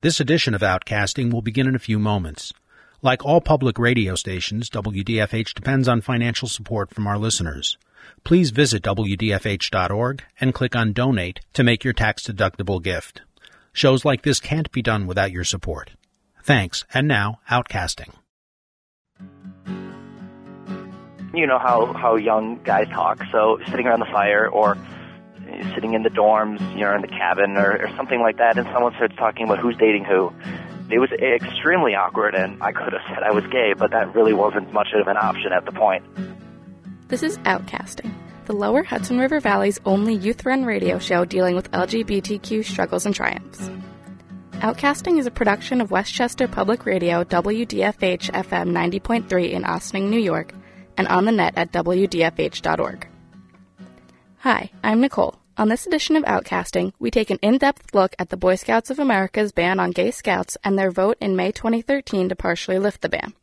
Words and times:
This 0.00 0.20
edition 0.20 0.54
of 0.54 0.60
Outcasting 0.60 1.32
will 1.32 1.42
begin 1.42 1.66
in 1.66 1.74
a 1.74 1.80
few 1.80 1.98
moments. 1.98 2.52
Like 3.02 3.24
all 3.24 3.40
public 3.40 3.80
radio 3.80 4.14
stations, 4.14 4.70
WDFH 4.70 5.54
depends 5.54 5.88
on 5.88 6.02
financial 6.02 6.46
support 6.46 6.94
from 6.94 7.08
our 7.08 7.18
listeners. 7.18 7.76
Please 8.22 8.50
visit 8.50 8.84
WDFH.org 8.84 10.22
and 10.40 10.54
click 10.54 10.76
on 10.76 10.92
Donate 10.92 11.40
to 11.52 11.64
make 11.64 11.82
your 11.82 11.94
tax 11.94 12.22
deductible 12.22 12.80
gift. 12.80 13.22
Shows 13.72 14.04
like 14.04 14.22
this 14.22 14.38
can't 14.38 14.70
be 14.70 14.82
done 14.82 15.08
without 15.08 15.32
your 15.32 15.42
support. 15.42 15.90
Thanks, 16.44 16.84
and 16.94 17.08
now, 17.08 17.40
Outcasting. 17.50 18.14
You 21.34 21.48
know 21.48 21.58
how, 21.58 21.92
how 21.92 22.14
young 22.14 22.60
guys 22.62 22.86
talk, 22.90 23.24
so 23.32 23.58
sitting 23.68 23.88
around 23.88 23.98
the 23.98 24.06
fire 24.06 24.48
or 24.48 24.78
sitting 25.74 25.94
in 25.94 26.02
the 26.02 26.10
dorms, 26.10 26.60
you 26.74 26.80
know, 26.80 26.94
in 26.94 27.02
the 27.02 27.08
cabin 27.08 27.56
or, 27.56 27.84
or 27.84 27.88
something 27.96 28.20
like 28.20 28.38
that, 28.38 28.58
and 28.58 28.66
someone 28.72 28.94
starts 28.94 29.14
talking 29.16 29.44
about 29.44 29.58
who's 29.58 29.76
dating 29.76 30.04
who. 30.04 30.32
It 30.90 30.98
was 30.98 31.10
extremely 31.12 31.94
awkward, 31.94 32.34
and 32.34 32.62
I 32.62 32.72
could 32.72 32.92
have 32.92 33.02
said 33.08 33.22
I 33.22 33.30
was 33.30 33.44
gay, 33.48 33.74
but 33.76 33.90
that 33.90 34.14
really 34.14 34.32
wasn't 34.32 34.72
much 34.72 34.88
of 34.94 35.06
an 35.06 35.16
option 35.16 35.52
at 35.52 35.64
the 35.66 35.72
point. 35.72 36.04
This 37.08 37.22
is 37.22 37.38
Outcasting, 37.38 38.12
the 38.46 38.54
lower 38.54 38.82
Hudson 38.82 39.18
River 39.18 39.40
Valley's 39.40 39.78
only 39.84 40.14
youth 40.14 40.46
run 40.46 40.64
radio 40.64 40.98
show 40.98 41.24
dealing 41.24 41.56
with 41.56 41.70
LGBTQ 41.72 42.64
struggles 42.64 43.04
and 43.04 43.14
triumphs. 43.14 43.70
Outcasting 44.60 45.18
is 45.18 45.26
a 45.26 45.30
production 45.30 45.80
of 45.80 45.90
Westchester 45.90 46.48
Public 46.48 46.84
Radio 46.84 47.22
WDFH 47.22 48.30
FM 48.32 48.70
90.3 48.70 49.52
in 49.52 49.64
Ossining, 49.64 50.10
New 50.10 50.18
York, 50.18 50.52
and 50.96 51.06
on 51.06 51.26
the 51.26 51.32
net 51.32 51.54
at 51.56 51.70
WDFH.org. 51.70 53.06
Hi, 54.42 54.70
I'm 54.84 55.00
Nicole. 55.00 55.34
On 55.56 55.68
this 55.68 55.84
edition 55.84 56.14
of 56.14 56.22
Outcasting, 56.22 56.92
we 57.00 57.10
take 57.10 57.30
an 57.30 57.40
in 57.42 57.58
depth 57.58 57.92
look 57.92 58.14
at 58.20 58.28
the 58.28 58.36
Boy 58.36 58.54
Scouts 58.54 58.88
of 58.88 59.00
America's 59.00 59.50
ban 59.50 59.80
on 59.80 59.90
gay 59.90 60.12
scouts 60.12 60.56
and 60.62 60.78
their 60.78 60.92
vote 60.92 61.16
in 61.20 61.34
May 61.34 61.50
2013 61.50 62.28
to 62.28 62.36
partially 62.36 62.78
lift 62.78 63.00
the 63.00 63.08
ban. 63.08 63.34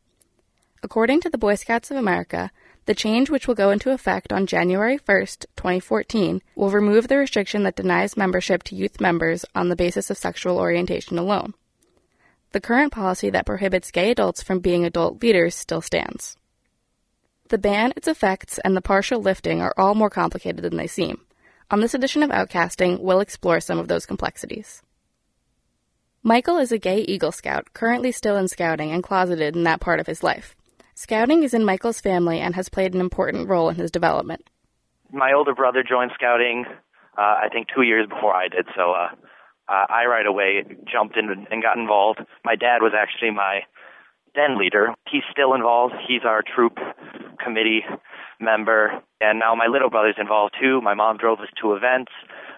According 0.81 1.19
to 1.19 1.29
the 1.29 1.37
Boy 1.37 1.55
Scouts 1.55 1.91
of 1.91 1.97
America, 1.97 2.49
the 2.85 2.95
change, 2.95 3.29
which 3.29 3.45
will 3.45 3.55
go 3.55 3.71
into 3.71 3.91
effect 3.91 4.31
on 4.31 4.47
January 4.47 4.97
1st, 4.97 5.47
2014, 5.57 6.41
will 6.55 6.69
remove 6.69 7.09
the 7.09 7.17
restriction 7.17 7.63
that 7.63 7.75
denies 7.75 8.15
membership 8.15 8.63
to 8.63 8.75
youth 8.75 9.01
members 9.01 9.43
on 9.53 9.67
the 9.67 9.75
basis 9.75 10.09
of 10.09 10.17
sexual 10.17 10.57
orientation 10.57 11.17
alone. 11.17 11.55
The 12.53 12.61
current 12.61 12.93
policy 12.93 13.29
that 13.31 13.45
prohibits 13.45 13.91
gay 13.91 14.11
adults 14.11 14.41
from 14.41 14.59
being 14.59 14.85
adult 14.85 15.21
leaders 15.21 15.55
still 15.55 15.81
stands. 15.81 16.37
The 17.49 17.57
ban, 17.59 17.93
its 17.95 18.07
effects, 18.07 18.57
and 18.65 18.75
the 18.75 18.81
partial 18.81 19.21
lifting 19.21 19.61
are 19.61 19.73
all 19.77 19.93
more 19.93 20.09
complicated 20.09 20.63
than 20.63 20.77
they 20.77 20.87
seem. 20.87 21.21
On 21.69 21.79
this 21.79 21.93
edition 21.93 22.23
of 22.23 22.31
Outcasting, 22.31 22.99
we'll 22.99 23.19
explore 23.19 23.59
some 23.59 23.77
of 23.77 23.87
those 23.87 24.07
complexities. 24.07 24.81
Michael 26.23 26.57
is 26.57 26.71
a 26.71 26.79
gay 26.79 27.01
Eagle 27.01 27.31
Scout, 27.31 27.71
currently 27.73 28.11
still 28.11 28.35
in 28.35 28.47
scouting 28.47 28.91
and 28.91 29.03
closeted 29.03 29.55
in 29.55 29.63
that 29.63 29.79
part 29.79 29.99
of 29.99 30.07
his 30.07 30.23
life. 30.23 30.55
Scouting 30.95 31.43
is 31.43 31.53
in 31.53 31.63
Michael's 31.63 32.01
family 32.01 32.39
and 32.39 32.55
has 32.55 32.67
played 32.67 32.95
an 32.95 33.01
important 33.01 33.47
role 33.47 33.69
in 33.69 33.75
his 33.75 33.91
development. 33.91 34.49
My 35.11 35.33
older 35.33 35.53
brother 35.53 35.83
joined 35.87 36.11
scouting, 36.15 36.65
uh, 37.15 37.21
I 37.21 37.49
think, 37.53 37.67
two 37.75 37.83
years 37.83 38.07
before 38.09 38.33
I 38.33 38.47
did, 38.47 38.65
so 38.75 38.91
uh, 38.91 39.09
I 39.67 40.05
right 40.05 40.25
away 40.25 40.63
jumped 40.91 41.15
in 41.15 41.45
and 41.51 41.61
got 41.61 41.77
involved. 41.77 42.21
My 42.43 42.55
dad 42.55 42.81
was 42.81 42.93
actually 42.97 43.31
my 43.31 43.61
den 44.33 44.57
leader. 44.57 44.95
He's 45.11 45.23
still 45.31 45.53
involved. 45.53 45.93
He's 46.07 46.21
our 46.25 46.41
troop 46.43 46.77
committee 47.45 47.81
member, 48.39 49.01
and 49.21 49.39
now 49.39 49.53
my 49.55 49.67
little 49.67 49.89
brother's 49.89 50.19
involved 50.19 50.55
too. 50.59 50.81
My 50.81 50.95
mom 50.95 51.17
drove 51.17 51.39
us 51.39 51.47
to 51.61 51.73
events 51.73 52.11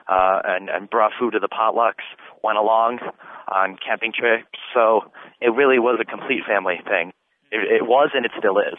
uh, 0.08 0.40
and, 0.46 0.70
and 0.70 0.90
brought 0.90 1.12
food 1.20 1.34
to 1.34 1.40
the 1.40 1.50
potlucks, 1.50 2.06
went 2.44 2.58
along 2.58 3.00
on 3.48 3.78
camping 3.86 4.14
trips. 4.18 4.48
So 4.74 5.12
it 5.42 5.50
really 5.50 5.80
was 5.80 6.00
a 6.02 6.06
complete 6.06 6.42
family 6.48 6.80
thing. 6.86 7.12
It, 7.52 7.82
it 7.82 7.86
was, 7.86 8.10
and 8.14 8.26
it 8.26 8.32
still 8.38 8.58
is. 8.60 8.78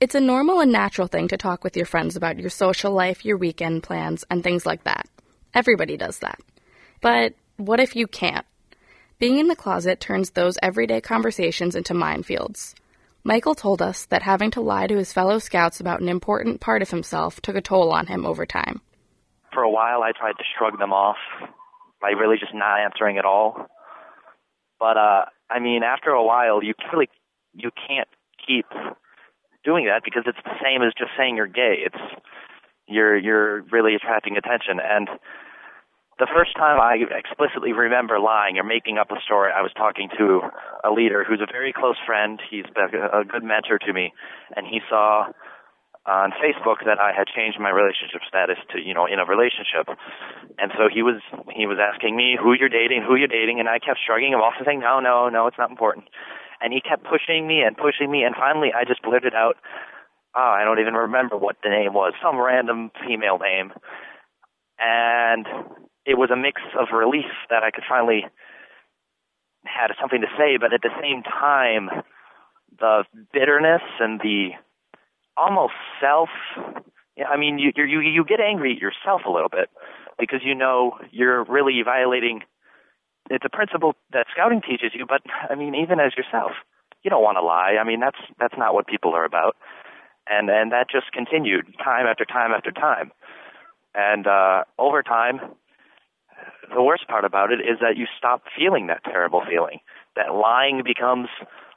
It's 0.00 0.14
a 0.14 0.20
normal 0.20 0.60
and 0.60 0.72
natural 0.72 1.06
thing 1.06 1.28
to 1.28 1.36
talk 1.36 1.64
with 1.64 1.76
your 1.76 1.86
friends 1.86 2.16
about 2.16 2.38
your 2.38 2.50
social 2.50 2.92
life, 2.92 3.24
your 3.24 3.36
weekend 3.36 3.82
plans, 3.82 4.24
and 4.30 4.42
things 4.42 4.66
like 4.66 4.84
that. 4.84 5.08
Everybody 5.54 5.96
does 5.96 6.18
that. 6.18 6.40
But 7.00 7.34
what 7.56 7.80
if 7.80 7.94
you 7.96 8.06
can't? 8.06 8.46
Being 9.18 9.38
in 9.38 9.48
the 9.48 9.56
closet 9.56 10.00
turns 10.00 10.30
those 10.30 10.58
everyday 10.62 11.00
conversations 11.00 11.76
into 11.76 11.94
minefields. 11.94 12.74
Michael 13.26 13.54
told 13.54 13.80
us 13.80 14.04
that 14.06 14.22
having 14.22 14.50
to 14.50 14.60
lie 14.60 14.86
to 14.86 14.98
his 14.98 15.14
fellow 15.14 15.38
scouts 15.38 15.80
about 15.80 16.02
an 16.02 16.10
important 16.10 16.60
part 16.60 16.82
of 16.82 16.90
himself 16.90 17.40
took 17.40 17.56
a 17.56 17.62
toll 17.62 17.90
on 17.90 18.06
him 18.06 18.26
over 18.26 18.44
time. 18.44 18.82
For 19.54 19.62
a 19.62 19.70
while, 19.70 20.02
I 20.02 20.12
tried 20.12 20.36
to 20.36 20.44
shrug 20.58 20.78
them 20.78 20.92
off 20.92 21.16
by 22.02 22.10
really 22.10 22.36
just 22.38 22.52
not 22.52 22.80
answering 22.80 23.16
at 23.16 23.24
all. 23.24 23.66
But 24.78 24.98
uh, 24.98 25.24
I 25.48 25.58
mean, 25.58 25.82
after 25.82 26.10
a 26.10 26.22
while, 26.22 26.62
you 26.62 26.74
really 26.92 27.08
you 27.54 27.70
can't 27.88 28.08
keep 28.46 28.66
doing 29.64 29.86
that 29.86 30.02
because 30.04 30.24
it's 30.26 30.44
the 30.44 30.58
same 30.62 30.82
as 30.82 30.92
just 30.98 31.12
saying 31.16 31.36
you're 31.36 31.46
gay. 31.46 31.76
It's 31.86 32.20
you're 32.86 33.16
you're 33.16 33.62
really 33.72 33.94
attracting 33.94 34.36
attention 34.36 34.80
and 34.84 35.08
the 36.18 36.30
first 36.30 36.54
time 36.56 36.80
I 36.80 37.02
explicitly 37.10 37.72
remember 37.72 38.20
lying 38.20 38.58
or 38.58 38.64
making 38.64 38.98
up 38.98 39.10
a 39.10 39.20
story, 39.24 39.50
I 39.50 39.62
was 39.62 39.72
talking 39.76 40.08
to 40.18 40.40
a 40.84 40.90
leader 40.90 41.24
who's 41.26 41.42
a 41.42 41.50
very 41.50 41.72
close 41.72 41.98
friend. 42.06 42.40
He's 42.50 42.66
been 42.70 42.94
a 42.94 43.24
good 43.24 43.42
mentor 43.42 43.78
to 43.78 43.92
me, 43.92 44.12
and 44.54 44.66
he 44.66 44.78
saw 44.88 45.26
on 46.06 46.36
Facebook 46.36 46.84
that 46.84 47.00
I 47.00 47.16
had 47.16 47.24
changed 47.32 47.58
my 47.58 47.72
relationship 47.72 48.20
status 48.28 48.60
to, 48.72 48.78
you 48.78 48.92
know, 48.92 49.06
in 49.08 49.18
a 49.18 49.24
relationship. 49.24 49.88
And 50.60 50.70
so 50.76 50.92
he 50.92 51.02
was 51.02 51.18
he 51.56 51.66
was 51.66 51.80
asking 51.80 52.14
me 52.14 52.36
who 52.36 52.52
you're 52.52 52.68
dating, 52.68 53.02
who 53.02 53.16
you're 53.16 53.32
dating, 53.32 53.58
and 53.58 53.68
I 53.68 53.80
kept 53.80 53.98
shrugging 54.04 54.32
him 54.36 54.44
off 54.44 54.54
and 54.60 54.66
saying, 54.68 54.80
No, 54.80 55.00
no, 55.00 55.28
no, 55.32 55.48
it's 55.48 55.58
not 55.58 55.70
important. 55.70 56.06
And 56.60 56.72
he 56.72 56.80
kept 56.80 57.04
pushing 57.04 57.48
me 57.48 57.64
and 57.64 57.76
pushing 57.76 58.10
me 58.10 58.22
and 58.22 58.36
finally 58.36 58.70
I 58.70 58.84
just 58.84 59.02
blurted 59.02 59.34
out, 59.34 59.56
Oh, 60.36 60.52
I 60.54 60.64
don't 60.64 60.78
even 60.78 60.94
remember 60.94 61.36
what 61.36 61.56
the 61.62 61.70
name 61.70 61.94
was, 61.94 62.12
some 62.22 62.36
random 62.36 62.90
female 63.00 63.38
name. 63.40 63.72
And 64.78 65.46
it 66.06 66.18
was 66.18 66.30
a 66.30 66.36
mix 66.36 66.60
of 66.78 66.88
relief 66.92 67.30
that 67.50 67.62
I 67.62 67.70
could 67.70 67.84
finally 67.88 68.26
had 69.64 69.88
something 70.00 70.20
to 70.20 70.26
say, 70.38 70.56
but 70.58 70.72
at 70.72 70.82
the 70.82 70.92
same 71.00 71.22
time, 71.22 71.88
the 72.78 73.04
bitterness 73.32 73.82
and 74.00 74.20
the 74.20 74.50
almost 75.36 75.74
self. 76.00 76.28
I 77.16 77.36
mean, 77.36 77.58
you 77.58 77.72
you 77.76 78.00
you 78.00 78.24
get 78.24 78.40
angry 78.40 78.74
at 78.74 78.82
yourself 78.82 79.22
a 79.26 79.30
little 79.30 79.48
bit 79.48 79.70
because 80.18 80.40
you 80.44 80.54
know 80.54 80.98
you're 81.10 81.44
really 81.44 81.80
violating. 81.84 82.40
It's 83.30 83.44
a 83.44 83.48
principle 83.48 83.94
that 84.12 84.26
scouting 84.32 84.60
teaches 84.60 84.92
you, 84.92 85.06
but 85.08 85.22
I 85.48 85.54
mean, 85.54 85.74
even 85.74 85.98
as 85.98 86.12
yourself, 86.16 86.52
you 87.02 87.10
don't 87.10 87.22
want 87.22 87.36
to 87.36 87.42
lie. 87.42 87.76
I 87.80 87.84
mean, 87.84 88.00
that's 88.00 88.18
that's 88.38 88.54
not 88.58 88.74
what 88.74 88.86
people 88.86 89.14
are 89.14 89.24
about, 89.24 89.56
and 90.28 90.50
and 90.50 90.72
that 90.72 90.90
just 90.90 91.12
continued 91.12 91.66
time 91.82 92.06
after 92.06 92.24
time 92.24 92.50
after 92.52 92.70
time, 92.70 93.12
and 93.94 94.26
uh, 94.26 94.64
over 94.78 95.02
time, 95.02 95.40
the 96.72 96.82
worst 96.82 97.06
part 97.08 97.24
about 97.24 97.52
it 97.52 97.60
is 97.60 97.78
that 97.80 97.96
you 97.96 98.06
stop 98.18 98.42
feeling 98.56 98.86
that 98.88 99.04
terrible 99.04 99.42
feeling. 99.48 99.80
That 100.16 100.34
lying 100.34 100.82
becomes 100.84 101.28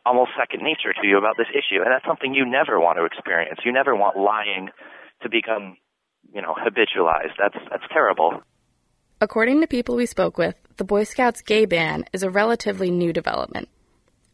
almost 0.06 0.32
second 0.40 0.64
nature 0.64 0.94
to 0.94 1.08
you 1.08 1.18
about 1.18 1.36
this 1.38 1.48
issue, 1.52 1.82
and 1.82 1.92
that's 1.92 2.06
something 2.06 2.34
you 2.34 2.46
never 2.46 2.80
want 2.80 2.98
to 2.98 3.06
experience. 3.06 3.60
You 3.66 3.74
never 3.74 3.96
want 3.96 4.18
lying 4.18 4.70
to 5.24 5.30
become, 5.30 5.78
you 6.34 6.42
know, 6.42 6.54
habitualized. 6.54 7.36
That's 7.38 7.58
that's 7.70 7.84
terrible. 7.92 8.42
According 9.20 9.62
to 9.62 9.68
people 9.68 9.96
we 9.96 10.06
spoke 10.06 10.38
with, 10.38 10.56
the 10.78 10.84
Boy 10.84 11.04
Scouts 11.04 11.42
gay 11.42 11.66
ban 11.66 12.06
is 12.14 12.22
a 12.22 12.30
relatively 12.30 12.92
new 12.92 13.12
development. 13.12 13.68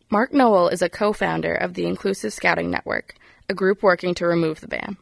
Mark 0.09 0.33
Noel 0.33 0.67
is 0.67 0.81
a 0.81 0.89
co-founder 0.89 1.55
of 1.55 1.73
the 1.73 1.87
Inclusive 1.87 2.33
Scouting 2.33 2.69
Network, 2.69 3.15
a 3.49 3.53
group 3.53 3.81
working 3.81 4.13
to 4.15 4.27
remove 4.27 4.59
the 4.59 4.67
ban 4.67 4.97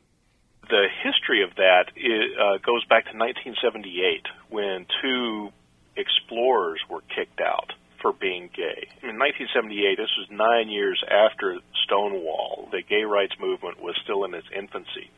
the 0.71 0.87
history 1.31 1.43
of 1.43 1.55
that 1.55 1.91
is, 1.95 2.37
uh, 2.37 2.57
goes 2.57 2.83
back 2.85 3.05
to 3.05 3.17
1978 3.17 4.25
when 4.49 4.85
two 5.01 5.49
explorers 5.95 6.79
were 6.89 7.01
kicked 7.15 7.41
out 7.41 7.73
for 8.01 8.13
being 8.13 8.49
gay. 8.55 8.89
In 9.03 9.17
1978, 9.19 9.97
this 9.97 10.09
was 10.17 10.27
nine 10.31 10.69
years 10.69 11.03
after 11.07 11.59
Stonewall. 11.85 12.69
The 12.71 12.81
gay 12.81 13.03
rights 13.03 13.33
movement 13.39 13.81
was 13.81 13.95
still 14.03 14.25
in 14.25 14.33
its 14.33 14.47
infancy, 14.55 15.09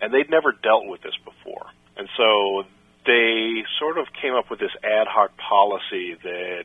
and 0.00 0.12
they'd 0.12 0.30
never 0.30 0.52
dealt 0.52 0.86
with 0.86 1.02
this 1.02 1.16
before. 1.24 1.66
And 1.96 2.08
so 2.16 2.64
they 3.06 3.64
sort 3.78 3.98
of 3.98 4.06
came 4.20 4.34
up 4.34 4.50
with 4.50 4.58
this 4.60 4.74
ad 4.82 5.06
hoc 5.06 5.36
policy 5.36 6.16
that 6.22 6.64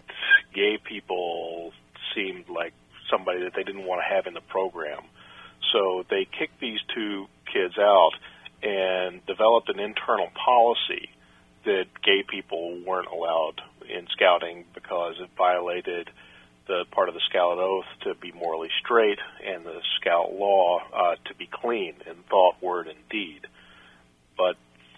gay 0.54 0.78
people 0.82 1.74
seemed 2.16 2.48
like 2.48 2.74
somebody 3.12 3.44
that 3.44 3.54
they 3.56 3.64
didn't 3.64 3.86
want 3.86 4.02
to 4.02 4.16
have 4.16 4.28
in 4.28 4.34
the 4.34 4.42
program. 4.42 5.04
So 5.74 6.06
they 6.10 6.26
kicked 6.26 6.60
these 6.62 6.80
two 6.94 7.28
kids 7.52 7.78
out 7.78 8.12
developed 9.56 9.70
an 9.70 9.80
internal 9.80 10.30
policy 10.34 11.10
that 11.66 11.86
gay 12.04 12.24
people 12.28 12.80
weren't 12.86 13.08
allowed 13.08 13.62
in 13.90 14.08
scouting 14.12 14.66
because 14.74 15.16
it 15.20 15.30
violated 15.38 16.10
the 16.68 16.84
part 16.92 17.10
of 17.10 17.16
the 17.16 17.22
scout 17.30 17.58
oath 17.58 17.86
to 18.02 18.16
be 18.16 18.32
morally 18.32 18.70
straight 18.84 19.20
and 19.46 19.66
the 19.66 19.80
scout 20.00 20.34
law 20.34 20.80
uh, 20.94 21.16
to 21.26 21.36
be 21.36 21.48
clean 21.52 21.94
in 22.08 22.16
thought, 22.30 22.56
word, 22.62 22.88
and 22.88 22.98
deed. 23.10 23.42
But 24.38 24.56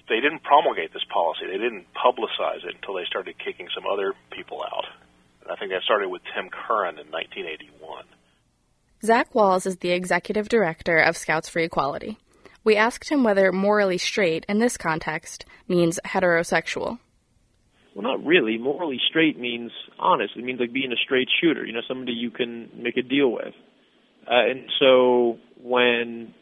they 0.09 0.21
didn't 0.21 0.43
promulgate 0.43 0.93
this 0.93 1.03
policy. 1.11 1.45
They 1.45 1.57
didn't 1.57 1.87
publicize 1.93 2.63
it 2.63 2.75
until 2.75 2.95
they 2.95 3.05
started 3.05 3.35
kicking 3.37 3.67
some 3.75 3.83
other 3.85 4.13
people 4.31 4.63
out. 4.63 4.85
And 5.43 5.51
I 5.51 5.55
think 5.55 5.71
that 5.71 5.83
started 5.83 6.09
with 6.09 6.21
Tim 6.33 6.49
Curran 6.49 6.99
in 6.99 7.11
1981. 7.11 8.05
Zach 9.03 9.31
Wahls 9.33 9.67
is 9.67 9.77
the 9.77 9.91
executive 9.91 10.49
director 10.49 10.97
of 10.97 11.17
Scouts 11.17 11.49
for 11.49 11.59
Equality. 11.59 12.17
We 12.67 12.75
asked 12.75 13.07
him 13.07 13.23
whether 13.23 13.53
morally 13.53 13.97
straight 13.97 14.45
in 14.49 14.59
this 14.59 14.75
context 14.75 15.45
means 15.69 16.01
heterosexual. 16.03 16.99
Well, 17.95 18.03
not 18.03 18.25
really. 18.25 18.57
Morally 18.57 18.99
straight 19.09 19.39
means 19.39 19.71
honest. 19.97 20.33
It 20.35 20.43
means 20.43 20.59
like 20.59 20.73
being 20.73 20.91
a 20.91 20.97
straight 21.01 21.29
shooter, 21.39 21.65
you 21.65 21.71
know, 21.71 21.79
somebody 21.87 22.11
you 22.11 22.29
can 22.29 22.69
make 22.75 22.97
a 22.97 23.03
deal 23.03 23.31
with. 23.31 23.53
Uh, 24.29 24.51
and 24.51 24.69
so 24.81 25.37
when 25.63 26.33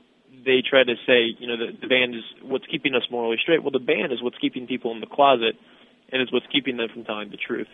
they 0.44 0.64
try 0.68 0.84
to 0.84 0.96
say, 1.06 1.38
you 1.38 1.48
know, 1.48 1.58
the, 1.58 1.78
the 1.80 1.88
band 1.88 2.16
is 2.16 2.24
what's 2.42 2.66
keeping 2.72 2.96
us 2.96 3.04
morally 3.12 3.38
straight, 3.40 3.62
well, 3.62 3.70
the 3.70 3.78
band 3.78 4.12
is 4.12 4.24
what's 4.24 4.40
keeping 4.40 4.66
people 4.66 4.94
in 4.94 5.02
the 5.02 5.06
closet 5.06 5.54
and 6.12 6.24
is 6.24 6.34
what's 6.34 6.48
keeping 6.52 6.78
them 6.78 6.88
from 6.92 7.04
telling 7.04 7.30
the 7.30 7.38
truth. 7.38 7.68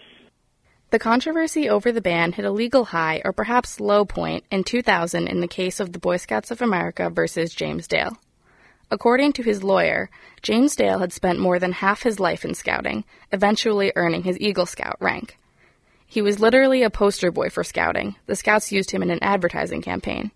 The 0.90 1.00
controversy 1.00 1.70
over 1.70 1.94
the 1.94 2.02
ban 2.02 2.34
hit 2.34 2.44
a 2.44 2.52
legal 2.52 2.84
high 2.84 3.22
or 3.24 3.32
perhaps 3.32 3.80
low 3.80 4.04
point 4.04 4.44
in 4.52 4.66
2000 4.66 5.30
in 5.30 5.40
the 5.40 5.48
case 5.48 5.80
of 5.80 5.94
the 5.94 6.00
Boy 6.00 6.18
Scouts 6.18 6.52
of 6.52 6.62
America 6.62 7.10
versus 7.10 7.56
James 7.56 7.88
Dale. 7.88 8.18
According 8.92 9.32
to 9.34 9.44
his 9.44 9.64
lawyer, 9.64 10.10
James 10.42 10.76
Dale 10.76 11.00
had 11.00 11.14
spent 11.14 11.40
more 11.40 11.60
than 11.60 11.72
half 11.72 12.04
his 12.04 12.20
life 12.20 12.44
in 12.44 12.54
scouting, 12.54 13.06
eventually 13.32 13.94
earning 13.96 14.24
his 14.24 14.38
Eagle 14.40 14.66
Scout 14.66 14.98
rank. 15.00 15.40
He 16.06 16.22
was 16.22 16.42
literally 16.42 16.84
a 16.84 16.90
poster 16.90 17.32
boy 17.32 17.50
for 17.50 17.64
scouting. 17.64 18.18
The 18.26 18.36
scouts 18.36 18.74
used 18.74 18.92
him 18.92 19.02
in 19.02 19.10
an 19.10 19.24
advertising 19.24 19.82
campaign. 19.82 20.32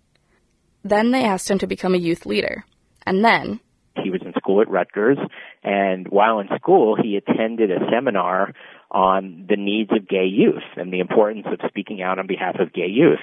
Then 0.82 1.10
they 1.10 1.22
asked 1.22 1.50
him 1.50 1.58
to 1.58 1.66
become 1.66 1.94
a 1.94 1.98
youth 1.98 2.24
leader. 2.24 2.64
And 3.04 3.22
then. 3.22 3.60
He 4.02 4.10
was 4.10 4.22
in 4.24 4.32
school 4.38 4.62
at 4.62 4.70
Rutgers, 4.70 5.18
and 5.62 6.08
while 6.08 6.38
in 6.40 6.48
school, 6.56 6.96
he 6.96 7.16
attended 7.16 7.70
a 7.70 7.90
seminar 7.90 8.54
on 8.90 9.46
the 9.48 9.56
needs 9.56 9.90
of 9.92 10.08
gay 10.08 10.26
youth 10.26 10.64
and 10.76 10.90
the 10.90 11.00
importance 11.00 11.46
of 11.46 11.60
speaking 11.68 12.00
out 12.00 12.18
on 12.18 12.26
behalf 12.26 12.56
of 12.58 12.72
gay 12.72 12.88
youth. 12.88 13.20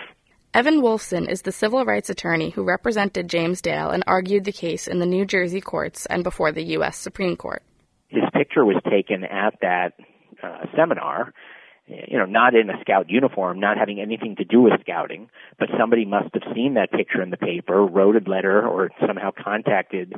Evan 0.54 0.82
Wolfson 0.82 1.28
is 1.28 1.42
the 1.42 1.52
civil 1.52 1.84
rights 1.84 2.12
attorney 2.12 2.52
who 2.52 2.62
represented 2.62 3.28
James 3.28 3.60
Dale 3.60 3.90
and 3.90 4.04
argued 4.06 4.44
the 4.44 4.52
case 4.52 4.88
in 4.88 5.00
the 5.00 5.06
New 5.08 5.26
Jersey 5.26 5.62
courts 5.62 6.06
and 6.06 6.24
before 6.24 6.52
the 6.52 6.64
U.S. 6.78 6.96
Supreme 6.96 7.36
Court. 7.36 7.64
His 8.10 8.22
picture 8.34 8.64
was 8.64 8.80
taken 8.88 9.24
at 9.24 9.56
that 9.62 9.94
uh, 10.44 10.68
seminar, 10.78 11.34
you 11.88 12.20
know, 12.20 12.26
not 12.26 12.54
in 12.54 12.70
a 12.70 12.80
scout 12.82 13.10
uniform, 13.10 13.60
not 13.60 13.80
having 13.80 14.00
anything 14.00 14.36
to 14.36 14.46
do 14.46 14.62
with 14.62 14.74
scouting, 14.82 15.28
but 15.58 15.70
somebody 15.80 16.06
must 16.06 16.30
have 16.36 16.44
seen 16.54 16.76
that 16.76 16.92
picture 16.92 17.24
in 17.24 17.32
the 17.32 17.38
paper, 17.38 17.84
wrote 17.84 18.16
a 18.16 18.30
letter, 18.30 18.62
or 18.68 18.92
somehow 19.08 19.32
contacted 19.32 20.14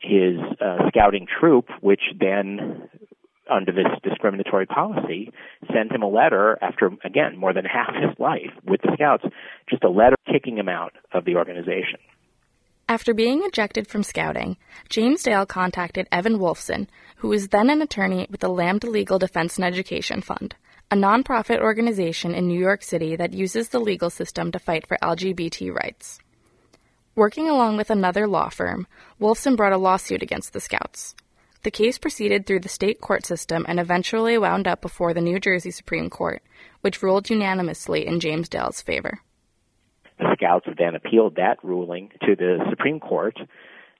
his 0.00 0.38
uh, 0.60 0.88
scouting 0.90 1.26
troop, 1.40 1.66
which 1.80 2.02
then 2.20 2.88
under 3.50 3.72
this 3.72 3.86
discriminatory 4.02 4.66
policy, 4.66 5.32
sent 5.72 5.92
him 5.92 6.02
a 6.02 6.08
letter 6.08 6.58
after, 6.62 6.90
again, 7.04 7.36
more 7.36 7.52
than 7.52 7.64
half 7.64 7.94
his 7.94 8.18
life 8.18 8.50
with 8.64 8.80
the 8.82 8.90
Scouts, 8.94 9.24
just 9.68 9.84
a 9.84 9.90
letter 9.90 10.16
kicking 10.30 10.56
him 10.56 10.68
out 10.68 10.92
of 11.12 11.24
the 11.24 11.36
organization. 11.36 11.98
After 12.88 13.14
being 13.14 13.42
ejected 13.44 13.88
from 13.88 14.04
Scouting, 14.04 14.56
James 14.88 15.24
Dale 15.24 15.44
contacted 15.44 16.06
Evan 16.12 16.38
Wolfson, 16.38 16.86
who 17.16 17.28
was 17.28 17.48
then 17.48 17.68
an 17.68 17.82
attorney 17.82 18.28
with 18.30 18.40
the 18.40 18.48
Lambda 18.48 18.88
Legal 18.88 19.18
Defense 19.18 19.56
and 19.56 19.64
Education 19.64 20.20
Fund, 20.20 20.54
a 20.88 20.94
nonprofit 20.94 21.58
organization 21.60 22.32
in 22.32 22.46
New 22.46 22.60
York 22.60 22.84
City 22.84 23.16
that 23.16 23.32
uses 23.32 23.70
the 23.70 23.80
legal 23.80 24.08
system 24.08 24.52
to 24.52 24.60
fight 24.60 24.86
for 24.86 24.96
LGBT 25.02 25.74
rights. 25.74 26.20
Working 27.16 27.48
along 27.48 27.76
with 27.76 27.90
another 27.90 28.28
law 28.28 28.50
firm, 28.50 28.86
Wolfson 29.20 29.56
brought 29.56 29.72
a 29.72 29.78
lawsuit 29.78 30.22
against 30.22 30.52
the 30.52 30.60
Scouts. 30.60 31.16
The 31.64 31.72
case 31.72 31.98
proceeded 31.98 32.46
through 32.46 32.60
the 32.60 32.68
state 32.68 33.00
court 33.00 33.26
system 33.26 33.66
and 33.66 33.80
eventually 33.80 34.38
wound 34.38 34.68
up 34.68 34.80
before 34.80 35.12
the 35.12 35.20
New 35.20 35.40
Jersey 35.40 35.72
Supreme 35.72 36.08
Court, 36.08 36.40
which 36.82 37.02
ruled 37.02 37.30
unanimously 37.30 38.06
in 38.06 38.20
James 38.20 38.48
Dale's 38.48 38.80
favor. 38.80 39.18
Scouts 40.36 40.66
then 40.78 40.94
appealed 40.94 41.36
that 41.36 41.58
ruling 41.62 42.10
to 42.22 42.36
the 42.36 42.58
Supreme 42.70 43.00
Court, 43.00 43.36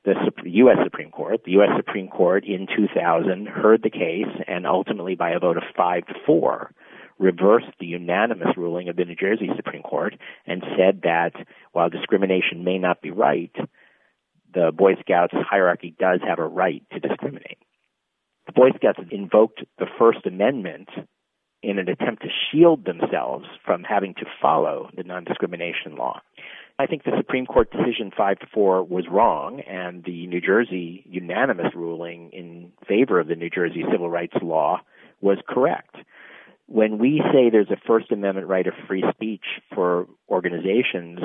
the 0.05 0.15
U.S. 0.44 0.79
Supreme 0.85 1.11
Court. 1.11 1.41
The 1.44 1.53
U.S. 1.53 1.71
Supreme 1.77 2.09
Court 2.09 2.44
in 2.44 2.67
2000 2.67 3.49
heard 3.49 3.83
the 3.83 3.91
case 3.91 4.33
and 4.47 4.67
ultimately, 4.67 5.17
by 5.17 5.31
a 5.31 5.41
vote 5.41 5.56
of 5.56 5.65
five 5.77 6.06
to 6.06 6.15
four, 6.25 6.73
reversed 7.19 7.73
the 7.81 7.87
unanimous 7.87 8.56
ruling 8.56 8.88
of 8.88 8.97
the 8.97 9.05
New 9.05 9.17
Jersey 9.17 9.49
Supreme 9.56 9.83
Court 9.83 10.15
and 10.47 10.62
said 10.77 11.03
that 11.03 11.33
while 11.73 11.88
discrimination 11.88 12.62
may 12.62 12.79
not 12.79 13.03
be 13.03 13.11
right, 13.11 13.55
the 14.55 14.71
Boy 14.75 14.93
Scouts 15.00 15.35
hierarchy 15.35 15.94
does 15.99 16.21
have 16.27 16.38
a 16.38 16.47
right 16.47 16.83
to 16.93 17.00
discriminate. 17.00 17.59
The 18.47 18.53
Boy 18.53 18.71
Scouts 18.77 19.00
invoked 19.11 19.65
the 19.79 19.87
First 19.99 20.25
Amendment 20.25 20.88
in 21.62 21.79
an 21.79 21.88
attempt 21.88 22.23
to 22.23 22.29
shield 22.29 22.85
themselves 22.85 23.47
from 23.65 23.83
having 23.83 24.15
to 24.15 24.27
follow 24.41 24.88
the 24.97 25.03
non 25.03 25.25
discrimination 25.25 25.97
law. 25.97 26.21
I 26.78 26.87
think 26.87 27.05
the 27.05 27.12
Supreme 27.17 27.46
Court 27.46 27.70
decision 27.70 28.12
5 28.14 28.38
to 28.40 28.46
4 28.52 28.84
was 28.84 29.06
wrong, 29.11 29.61
and 29.61 30.05
the 30.05 30.26
New 30.26 30.43
Jersey 30.43 31.02
unanimous 31.06 31.75
ruling 31.75 32.31
in 32.32 32.73
favor 32.87 33.19
of 33.19 33.28
the 33.28 33.34
New 33.34 33.49
Jersey 33.49 33.82
civil 33.90 34.11
rights 34.11 34.37
law 34.43 34.81
was 35.23 35.38
correct. 35.49 35.96
When 36.67 36.99
we 36.99 37.23
say 37.32 37.49
there's 37.49 37.70
a 37.70 37.81
First 37.87 38.12
Amendment 38.12 38.49
right 38.49 38.67
of 38.67 38.75
free 38.87 39.05
speech 39.14 39.44
for 39.75 40.06
organizations, 40.28 41.20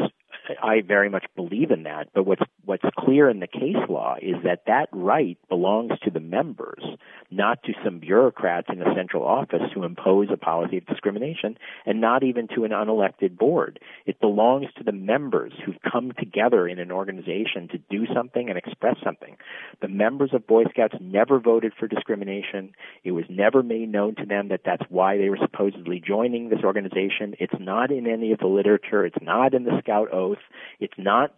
I 0.61 0.81
very 0.81 1.09
much 1.09 1.25
believe 1.35 1.71
in 1.71 1.83
that. 1.83 2.09
But 2.13 2.25
what's 2.25 2.41
what's 2.65 2.83
clear 2.97 3.29
in 3.29 3.39
the 3.39 3.47
case 3.47 3.75
law 3.89 4.15
is 4.21 4.35
that 4.43 4.63
that 4.67 4.89
right 4.91 5.37
belongs 5.49 5.91
to 6.03 6.11
the 6.11 6.19
members, 6.19 6.83
not 7.29 7.63
to 7.63 7.73
some 7.83 7.99
bureaucrats 7.99 8.67
in 8.71 8.81
a 8.81 8.93
central 8.95 9.23
office 9.23 9.61
who 9.73 9.83
impose 9.83 10.27
a 10.31 10.37
policy 10.37 10.77
of 10.77 10.85
discrimination, 10.85 11.57
and 11.85 12.01
not 12.01 12.23
even 12.23 12.47
to 12.55 12.63
an 12.63 12.71
unelected 12.71 13.37
board. 13.37 13.79
It 14.05 14.19
belongs 14.19 14.67
to 14.77 14.83
the 14.83 14.91
members 14.91 15.53
who've 15.65 15.81
come 15.91 16.11
together 16.17 16.67
in 16.67 16.79
an 16.79 16.91
organization 16.91 17.67
to 17.69 17.77
do 17.89 18.05
something 18.13 18.49
and 18.49 18.57
express 18.57 18.97
something. 19.03 19.37
The 19.81 19.87
members 19.87 20.31
of 20.33 20.47
Boy 20.47 20.63
Scouts 20.69 20.95
never 20.99 21.39
voted 21.39 21.73
for 21.79 21.87
discrimination. 21.87 22.73
It 23.03 23.11
was 23.11 23.25
never 23.29 23.63
made 23.63 23.91
known 23.91 24.15
to 24.15 24.25
them 24.25 24.49
that 24.49 24.61
that's 24.65 24.83
why 24.89 25.17
they 25.17 25.29
were 25.29 25.39
supposedly 25.41 26.01
joining 26.05 26.49
this 26.49 26.63
organization. 26.63 27.35
It's 27.39 27.53
not 27.59 27.91
in 27.91 28.07
any 28.07 28.31
of 28.31 28.39
the 28.39 28.47
literature. 28.47 29.05
It's 29.05 29.21
not 29.21 29.53
in 29.53 29.63
the 29.63 29.79
Scout 29.79 30.09
Oath. 30.21 30.43
It's 30.79 30.93
not 30.97 31.33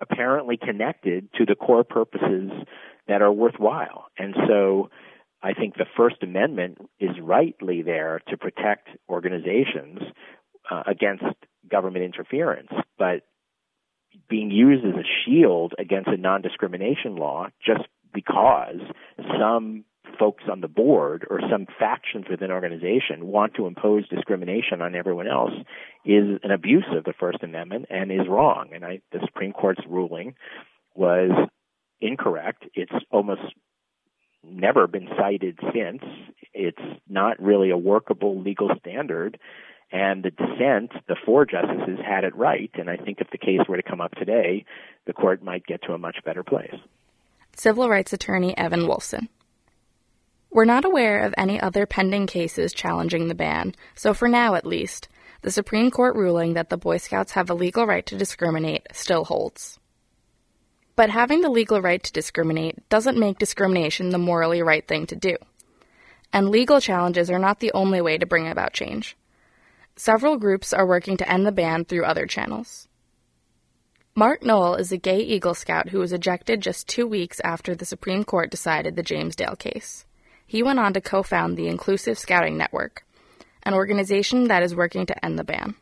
apparently 0.00 0.56
connected 0.56 1.28
to 1.34 1.44
the 1.44 1.54
core 1.54 1.84
purposes 1.84 2.50
that 3.08 3.22
are 3.22 3.32
worthwhile. 3.32 4.06
And 4.18 4.34
so 4.46 4.90
I 5.42 5.54
think 5.54 5.74
the 5.74 5.86
First 5.96 6.16
Amendment 6.22 6.78
is 7.00 7.10
rightly 7.20 7.82
there 7.82 8.20
to 8.28 8.36
protect 8.36 8.88
organizations 9.08 10.00
uh, 10.70 10.82
against 10.86 11.24
government 11.70 12.04
interference, 12.04 12.70
but 12.98 13.22
being 14.28 14.50
used 14.50 14.84
as 14.84 14.94
a 14.94 15.06
shield 15.24 15.74
against 15.78 16.08
a 16.08 16.16
non 16.16 16.42
discrimination 16.42 17.16
law 17.16 17.48
just 17.64 17.86
because 18.12 18.80
some 19.38 19.84
folks 20.18 20.44
on 20.50 20.60
the 20.60 20.68
board 20.68 21.26
or 21.30 21.40
some 21.50 21.66
factions 21.78 22.26
within 22.30 22.50
an 22.50 22.54
organization 22.54 23.26
want 23.26 23.54
to 23.54 23.66
impose 23.66 24.08
discrimination 24.08 24.80
on 24.82 24.94
everyone 24.94 25.26
else 25.26 25.52
is 26.04 26.38
an 26.42 26.50
abuse 26.50 26.86
of 26.96 27.04
the 27.04 27.12
First 27.18 27.42
Amendment 27.42 27.86
and 27.90 28.10
is 28.10 28.28
wrong. 28.28 28.70
And 28.72 28.84
I, 28.84 29.00
the 29.12 29.20
Supreme 29.24 29.52
Court's 29.52 29.82
ruling 29.88 30.34
was 30.94 31.30
incorrect. 32.00 32.64
It's 32.74 32.92
almost 33.10 33.42
never 34.44 34.86
been 34.86 35.08
cited 35.18 35.58
since. 35.72 36.02
It's 36.54 37.00
not 37.08 37.40
really 37.40 37.70
a 37.70 37.76
workable 37.76 38.40
legal 38.40 38.70
standard. 38.80 39.38
And 39.90 40.22
the 40.22 40.30
dissent, 40.30 40.92
the 41.08 41.16
four 41.24 41.46
justices, 41.46 41.98
had 42.04 42.24
it 42.24 42.36
right. 42.36 42.70
And 42.74 42.90
I 42.90 42.96
think 42.96 43.20
if 43.20 43.30
the 43.30 43.38
case 43.38 43.60
were 43.68 43.76
to 43.76 43.82
come 43.82 44.00
up 44.00 44.12
today, 44.12 44.64
the 45.06 45.14
court 45.14 45.42
might 45.42 45.64
get 45.66 45.82
to 45.84 45.94
a 45.94 45.98
much 45.98 46.18
better 46.24 46.42
place. 46.42 46.74
Civil 47.56 47.88
rights 47.88 48.12
attorney 48.12 48.56
Evan 48.56 48.82
Wolfson. 48.82 49.28
We're 50.50 50.64
not 50.64 50.84
aware 50.84 51.20
of 51.20 51.34
any 51.36 51.60
other 51.60 51.84
pending 51.84 52.26
cases 52.26 52.72
challenging 52.72 53.28
the 53.28 53.34
ban, 53.34 53.74
so 53.94 54.14
for 54.14 54.28
now 54.28 54.54
at 54.54 54.66
least, 54.66 55.08
the 55.42 55.50
Supreme 55.50 55.90
Court 55.90 56.16
ruling 56.16 56.54
that 56.54 56.70
the 56.70 56.76
Boy 56.76 56.96
Scouts 56.96 57.32
have 57.32 57.50
a 57.50 57.54
legal 57.54 57.86
right 57.86 58.04
to 58.06 58.16
discriminate 58.16 58.86
still 58.92 59.24
holds. 59.24 59.78
But 60.96 61.10
having 61.10 61.42
the 61.42 61.50
legal 61.50 61.80
right 61.80 62.02
to 62.02 62.12
discriminate 62.12 62.88
doesn't 62.88 63.18
make 63.18 63.38
discrimination 63.38 64.10
the 64.10 64.18
morally 64.18 64.62
right 64.62 64.86
thing 64.86 65.06
to 65.06 65.16
do. 65.16 65.36
And 66.32 66.48
legal 66.48 66.80
challenges 66.80 67.30
are 67.30 67.38
not 67.38 67.60
the 67.60 67.72
only 67.72 68.00
way 68.00 68.18
to 68.18 68.26
bring 68.26 68.48
about 68.48 68.72
change. 68.72 69.16
Several 69.96 70.38
groups 70.38 70.72
are 70.72 70.86
working 70.86 71.16
to 71.18 71.30
end 71.30 71.46
the 71.46 71.52
ban 71.52 71.84
through 71.84 72.04
other 72.04 72.26
channels. 72.26 72.88
Mark 74.16 74.42
Noel 74.42 74.74
is 74.74 74.90
a 74.90 74.96
gay 74.96 75.20
Eagle 75.20 75.54
Scout 75.54 75.90
who 75.90 76.00
was 76.00 76.12
ejected 76.12 76.60
just 76.60 76.88
two 76.88 77.06
weeks 77.06 77.38
after 77.44 77.76
the 77.76 77.84
Supreme 77.84 78.24
Court 78.24 78.50
decided 78.50 78.96
the 78.96 79.02
James 79.04 79.36
Dale 79.36 79.54
case. 79.54 80.04
He 80.48 80.62
went 80.62 80.78
on 80.78 80.94
to 80.94 81.00
co 81.02 81.22
found 81.22 81.58
the 81.58 81.68
Inclusive 81.68 82.18
Scouting 82.18 82.56
Network, 82.56 83.04
an 83.64 83.74
organization 83.74 84.48
that 84.48 84.62
is 84.62 84.74
working 84.74 85.04
to 85.04 85.24
end 85.24 85.38
the 85.38 85.44
ban. 85.44 85.74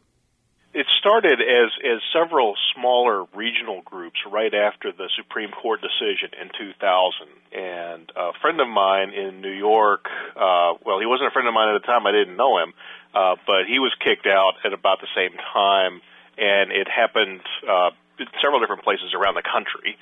It 0.74 0.86
started 0.98 1.38
as 1.40 1.70
as 1.86 2.02
several 2.12 2.54
smaller 2.74 3.26
regional 3.32 3.80
groups 3.82 4.18
right 4.30 4.52
after 4.52 4.90
the 4.90 5.08
Supreme 5.16 5.50
Court 5.52 5.80
decision 5.80 6.34
in 6.34 6.50
2000. 6.58 7.30
And 7.52 8.10
a 8.16 8.32
friend 8.42 8.60
of 8.60 8.66
mine 8.66 9.14
in 9.14 9.40
New 9.40 9.54
York, 9.54 10.06
uh, 10.34 10.74
well, 10.84 10.98
he 10.98 11.06
wasn't 11.06 11.28
a 11.28 11.32
friend 11.32 11.46
of 11.46 11.54
mine 11.54 11.72
at 11.72 11.80
the 11.80 11.86
time. 11.86 12.04
I 12.04 12.10
didn't 12.10 12.36
know 12.36 12.58
him, 12.58 12.74
uh, 13.14 13.36
but 13.46 13.70
he 13.70 13.78
was 13.78 13.94
kicked 14.02 14.26
out 14.26 14.54
at 14.64 14.72
about 14.72 14.98
the 15.00 15.08
same 15.14 15.38
time, 15.54 16.02
and 16.36 16.72
it 16.72 16.88
happened 16.90 17.40
uh, 17.70 17.94
in 18.18 18.26
several 18.42 18.58
different 18.58 18.82
places 18.82 19.14
around 19.14 19.36
the 19.36 19.46
country 19.46 19.96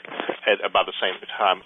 at 0.49 0.65
about 0.65 0.87
the 0.87 0.97
same 0.99 1.21
time. 1.37 1.61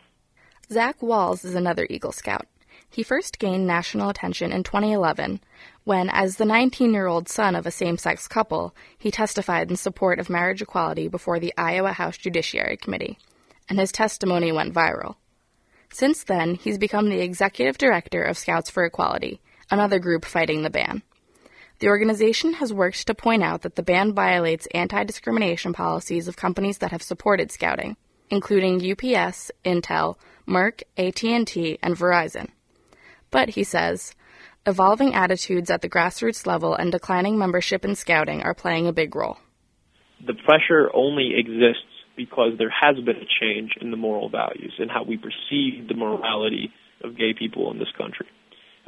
Zach 0.68 0.98
Wahls 0.98 1.44
is 1.44 1.54
another 1.54 1.86
Eagle 1.88 2.12
Scout. 2.12 2.46
He 2.90 3.02
first 3.02 3.38
gained 3.38 3.66
national 3.66 4.08
attention 4.08 4.50
in 4.50 4.62
2011 4.62 5.40
when, 5.84 6.10
as 6.10 6.36
the 6.36 6.44
19 6.44 6.92
year 6.92 7.06
old 7.06 7.28
son 7.28 7.54
of 7.54 7.66
a 7.66 7.70
same 7.70 7.98
sex 7.98 8.26
couple, 8.28 8.74
he 8.98 9.10
testified 9.10 9.70
in 9.70 9.76
support 9.76 10.18
of 10.18 10.30
marriage 10.30 10.62
equality 10.62 11.08
before 11.08 11.38
the 11.38 11.54
Iowa 11.56 11.92
House 11.92 12.16
Judiciary 12.16 12.76
Committee, 12.76 13.18
and 13.68 13.78
his 13.78 13.92
testimony 13.92 14.52
went 14.52 14.74
viral. 14.74 15.16
Since 15.90 16.24
then, 16.24 16.54
he's 16.54 16.78
become 16.78 17.08
the 17.08 17.20
executive 17.20 17.78
director 17.78 18.22
of 18.22 18.36
Scouts 18.36 18.70
for 18.70 18.84
Equality, 18.84 19.40
another 19.70 19.98
group 19.98 20.24
fighting 20.24 20.62
the 20.62 20.70
ban. 20.70 21.02
The 21.78 21.88
organization 21.88 22.54
has 22.54 22.72
worked 22.72 23.06
to 23.06 23.14
point 23.14 23.42
out 23.42 23.62
that 23.62 23.76
the 23.76 23.82
ban 23.82 24.12
violates 24.12 24.66
anti 24.74 25.04
discrimination 25.04 25.72
policies 25.72 26.26
of 26.26 26.36
companies 26.36 26.78
that 26.78 26.90
have 26.90 27.02
supported 27.02 27.52
Scouting, 27.52 27.96
including 28.30 28.76
UPS, 28.76 29.50
Intel, 29.64 30.16
Merck, 30.46 30.82
AT&T, 30.96 31.78
and 31.82 31.96
Verizon. 31.96 32.48
But 33.30 33.50
he 33.50 33.64
says, 33.64 34.14
evolving 34.66 35.14
attitudes 35.14 35.70
at 35.70 35.82
the 35.82 35.88
grassroots 35.88 36.46
level 36.46 36.74
and 36.74 36.92
declining 36.92 37.38
membership 37.38 37.84
in 37.84 37.94
Scouting 37.94 38.42
are 38.42 38.54
playing 38.54 38.86
a 38.86 38.92
big 38.92 39.14
role. 39.14 39.38
The 40.26 40.34
pressure 40.34 40.90
only 40.94 41.34
exists 41.36 41.84
because 42.16 42.58
there 42.58 42.70
has 42.70 42.96
been 42.96 43.16
a 43.16 43.28
change 43.40 43.72
in 43.80 43.90
the 43.90 43.96
moral 43.96 44.28
values 44.28 44.74
and 44.78 44.90
how 44.90 45.04
we 45.04 45.16
perceive 45.16 45.88
the 45.88 45.94
morality 45.94 46.72
of 47.04 47.16
gay 47.16 47.32
people 47.32 47.70
in 47.70 47.78
this 47.78 47.92
country. 47.96 48.26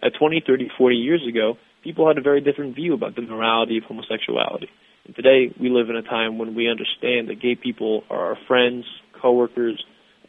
At 0.02 0.12
20, 0.18 0.42
30, 0.46 0.70
40 0.76 0.96
years 0.96 1.22
ago, 1.28 1.56
people 1.84 2.08
had 2.08 2.18
a 2.18 2.22
very 2.22 2.40
different 2.40 2.74
view 2.74 2.94
about 2.94 3.14
the 3.14 3.22
morality 3.22 3.78
of 3.78 3.84
homosexuality. 3.84 4.68
And 5.06 5.14
today, 5.14 5.54
we 5.60 5.70
live 5.70 5.88
in 5.88 5.96
a 5.96 6.02
time 6.02 6.38
when 6.38 6.54
we 6.54 6.68
understand 6.68 7.28
that 7.28 7.40
gay 7.40 7.54
people 7.54 8.04
are 8.10 8.30
our 8.30 8.38
friends, 8.48 8.84
coworkers, 9.20 9.82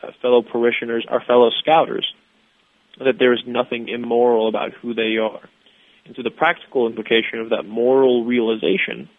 uh, 0.03 0.07
fellow 0.21 0.43
parishioners, 0.43 1.05
our 1.09 1.23
fellow 1.25 1.49
scouters, 1.59 2.05
that 3.05 3.19
there 3.19 3.33
is 3.33 3.41
nothing 3.45 3.89
immoral 3.89 4.47
about 4.47 4.73
who 4.81 4.93
they 4.93 5.17
are. 5.17 5.41
And 6.05 6.15
so 6.15 6.23
the 6.23 6.31
practical 6.31 6.87
implication 6.87 7.39
of 7.39 7.49
that 7.49 7.63
moral 7.63 8.25
realization 8.25 9.09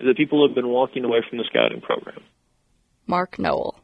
is 0.00 0.06
that 0.06 0.16
people 0.16 0.46
have 0.46 0.54
been 0.54 0.68
walking 0.68 1.04
away 1.04 1.20
from 1.28 1.38
the 1.38 1.44
scouting 1.44 1.80
program. 1.80 2.20
Mark 3.06 3.38
Noel. 3.38 3.78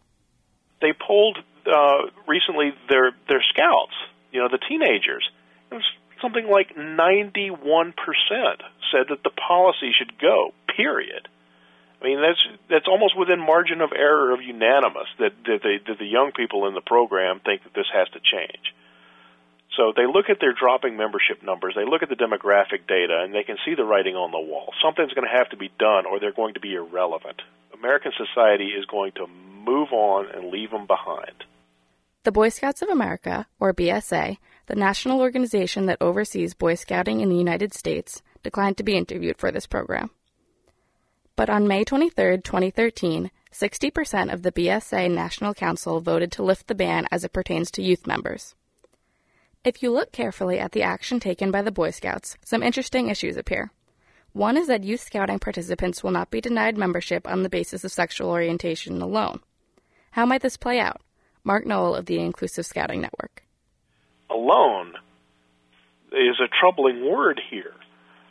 They 0.80 0.92
polled 0.92 1.38
uh, 1.66 2.10
recently 2.26 2.72
their 2.88 3.12
their 3.28 3.42
scouts, 3.52 3.94
you 4.32 4.40
know, 4.40 4.48
the 4.48 4.58
teenagers. 4.58 5.28
It 5.70 5.74
was 5.74 5.84
something 6.22 6.48
like 6.48 6.74
91% 6.76 7.52
said 8.90 9.06
that 9.10 9.22
the 9.22 9.30
policy 9.30 9.92
should 9.96 10.18
go. 10.18 10.52
Period. 10.76 11.28
I 12.00 12.04
mean, 12.04 12.20
that's 12.22 12.40
that's 12.70 12.86
almost 12.86 13.18
within 13.18 13.40
margin 13.40 13.80
of 13.80 13.90
error 13.92 14.32
of 14.32 14.40
unanimous 14.40 15.08
that 15.18 15.32
that, 15.44 15.60
they, 15.62 15.78
that 15.86 15.98
the 15.98 16.06
young 16.06 16.30
people 16.34 16.66
in 16.68 16.74
the 16.74 16.80
program 16.80 17.40
think 17.40 17.64
that 17.64 17.74
this 17.74 17.90
has 17.92 18.08
to 18.10 18.20
change. 18.20 18.74
So 19.78 19.92
they 19.94 20.06
look 20.06 20.26
at 20.28 20.40
their 20.40 20.52
dropping 20.52 20.96
membership 20.96 21.40
numbers, 21.40 21.74
they 21.76 21.84
look 21.88 22.02
at 22.02 22.08
the 22.08 22.16
demographic 22.16 22.88
data, 22.88 23.22
and 23.22 23.32
they 23.32 23.44
can 23.44 23.56
see 23.64 23.76
the 23.76 23.84
writing 23.84 24.16
on 24.16 24.32
the 24.32 24.40
wall. 24.40 24.74
Something's 24.82 25.12
going 25.12 25.26
to 25.26 25.38
have 25.38 25.50
to 25.50 25.56
be 25.56 25.70
done, 25.78 26.04
or 26.04 26.18
they're 26.18 26.32
going 26.32 26.54
to 26.54 26.60
be 26.60 26.74
irrelevant. 26.74 27.40
American 27.72 28.10
society 28.18 28.74
is 28.76 28.84
going 28.86 29.12
to 29.12 29.28
move 29.28 29.92
on 29.92 30.26
and 30.34 30.50
leave 30.50 30.72
them 30.72 30.88
behind. 30.88 31.44
The 32.24 32.32
Boy 32.32 32.48
Scouts 32.48 32.82
of 32.82 32.88
America, 32.88 33.46
or 33.60 33.72
BSA, 33.72 34.38
the 34.66 34.74
national 34.74 35.20
organization 35.20 35.86
that 35.86 36.02
oversees 36.02 36.54
Boy 36.54 36.74
Scouting 36.74 37.20
in 37.20 37.28
the 37.28 37.36
United 37.36 37.72
States, 37.72 38.20
declined 38.42 38.78
to 38.78 38.82
be 38.82 38.96
interviewed 38.96 39.38
for 39.38 39.52
this 39.52 39.68
program. 39.68 40.10
But 41.36 41.48
on 41.48 41.68
May 41.68 41.84
23, 41.84 42.38
2013, 42.38 43.30
60% 43.52 44.32
of 44.32 44.42
the 44.42 44.50
BSA 44.50 45.08
National 45.08 45.54
Council 45.54 46.00
voted 46.00 46.32
to 46.32 46.42
lift 46.42 46.66
the 46.66 46.74
ban 46.74 47.06
as 47.12 47.22
it 47.22 47.32
pertains 47.32 47.70
to 47.70 47.82
youth 47.82 48.08
members. 48.08 48.56
If 49.68 49.82
you 49.82 49.90
look 49.90 50.12
carefully 50.12 50.58
at 50.58 50.72
the 50.72 50.82
action 50.82 51.20
taken 51.20 51.50
by 51.50 51.60
the 51.60 51.70
Boy 51.70 51.90
Scouts, 51.90 52.38
some 52.42 52.62
interesting 52.62 53.10
issues 53.10 53.36
appear. 53.36 53.70
One 54.32 54.56
is 54.56 54.66
that 54.68 54.82
youth 54.82 55.02
scouting 55.02 55.38
participants 55.38 56.02
will 56.02 56.10
not 56.10 56.30
be 56.30 56.40
denied 56.40 56.78
membership 56.78 57.28
on 57.28 57.42
the 57.42 57.50
basis 57.50 57.84
of 57.84 57.92
sexual 57.92 58.30
orientation 58.30 59.02
alone. 59.02 59.40
How 60.12 60.24
might 60.24 60.40
this 60.40 60.56
play 60.56 60.80
out? 60.80 61.02
Mark 61.44 61.66
Noel 61.66 61.96
of 61.96 62.06
the 62.06 62.18
Inclusive 62.18 62.64
Scouting 62.64 63.02
Network. 63.02 63.42
Alone 64.30 64.94
is 66.12 66.40
a 66.40 66.48
troubling 66.58 67.04
word 67.04 67.38
here 67.50 67.74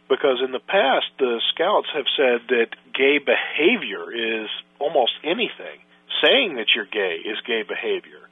because 0.09 0.41
in 0.43 0.51
the 0.51 0.59
past 0.59 1.05
the 1.19 1.39
scouts 1.53 1.89
have 1.93 2.07
said 2.17 2.47
that 2.49 2.75
gay 2.95 3.19
behavior 3.19 4.11
is 4.11 4.49
almost 4.79 5.11
anything. 5.23 5.85
Saying 6.23 6.55
that 6.55 6.73
you're 6.75 6.85
gay 6.85 7.17
is 7.29 7.37
gay 7.45 7.61
behavior. 7.61 8.26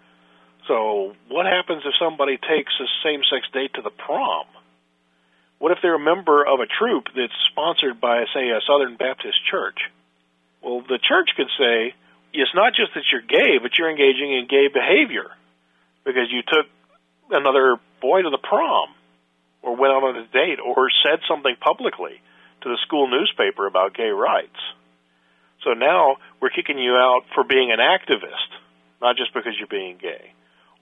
So, 0.67 1.13
what 1.29 1.45
happens 1.45 1.83
if 1.85 1.93
somebody 1.99 2.37
takes 2.37 2.73
a 2.81 2.87
same 3.03 3.21
sex 3.29 3.45
date 3.53 3.73
to 3.75 3.81
the 3.81 3.91
prom? 3.91 4.47
What 5.59 5.71
if 5.71 5.77
they're 5.81 5.95
a 5.95 5.99
member 5.99 6.43
of 6.43 6.59
a 6.59 6.65
troop 6.65 7.05
that's 7.15 7.33
sponsored 7.51 8.01
by, 8.01 8.25
say, 8.33 8.49
a 8.49 8.59
Southern 8.65 8.97
Baptist 8.97 9.37
church? 9.49 9.77
Well, 10.61 10.81
the 10.81 10.97
church 10.97 11.29
could 11.37 11.49
say, 11.57 11.93
it's 12.33 12.55
not 12.55 12.73
just 12.73 12.93
that 12.95 13.05
you're 13.11 13.21
gay, 13.21 13.59
but 13.61 13.77
you're 13.77 13.89
engaging 13.89 14.33
in 14.33 14.47
gay 14.49 14.67
behavior 14.67 15.29
because 16.03 16.27
you 16.31 16.41
took 16.41 16.65
another 17.29 17.77
boy 18.01 18.23
to 18.23 18.29
the 18.29 18.41
prom 18.41 18.89
or 19.61 19.75
went 19.75 19.93
out 19.93 20.03
on 20.03 20.17
a 20.17 20.27
date 20.27 20.59
or 20.59 20.89
said 21.05 21.19
something 21.27 21.55
publicly 21.61 22.21
to 22.61 22.69
the 22.69 22.77
school 22.85 23.07
newspaper 23.07 23.67
about 23.67 23.93
gay 23.93 24.09
rights. 24.09 24.59
So 25.63 25.73
now 25.73 26.17
we're 26.41 26.49
kicking 26.49 26.77
you 26.77 26.93
out 26.93 27.21
for 27.33 27.43
being 27.43 27.71
an 27.71 27.79
activist, 27.79 28.49
not 29.01 29.15
just 29.15 29.33
because 29.33 29.53
you're 29.57 29.67
being 29.67 29.97
gay 30.01 30.33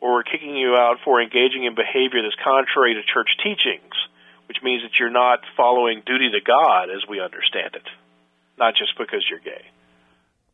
or 0.03 0.15
we're 0.15 0.23
kicking 0.23 0.57
you 0.57 0.75
out 0.75 0.97
for 1.05 1.21
engaging 1.21 1.63
in 1.63 1.75
behavior 1.75 2.21
that's 2.21 2.35
contrary 2.43 2.93
to 2.93 3.13
church 3.13 3.29
teachings, 3.41 3.95
which 4.49 4.57
means 4.61 4.83
that 4.83 4.99
you're 4.99 5.09
not 5.09 5.39
following 5.55 6.03
duty 6.05 6.29
to 6.29 6.41
God 6.45 6.89
as 6.89 7.07
we 7.07 7.21
understand 7.21 7.75
it, 7.75 7.87
not 8.59 8.75
just 8.75 8.97
because 8.97 9.23
you're 9.29 9.39
gay. 9.39 9.63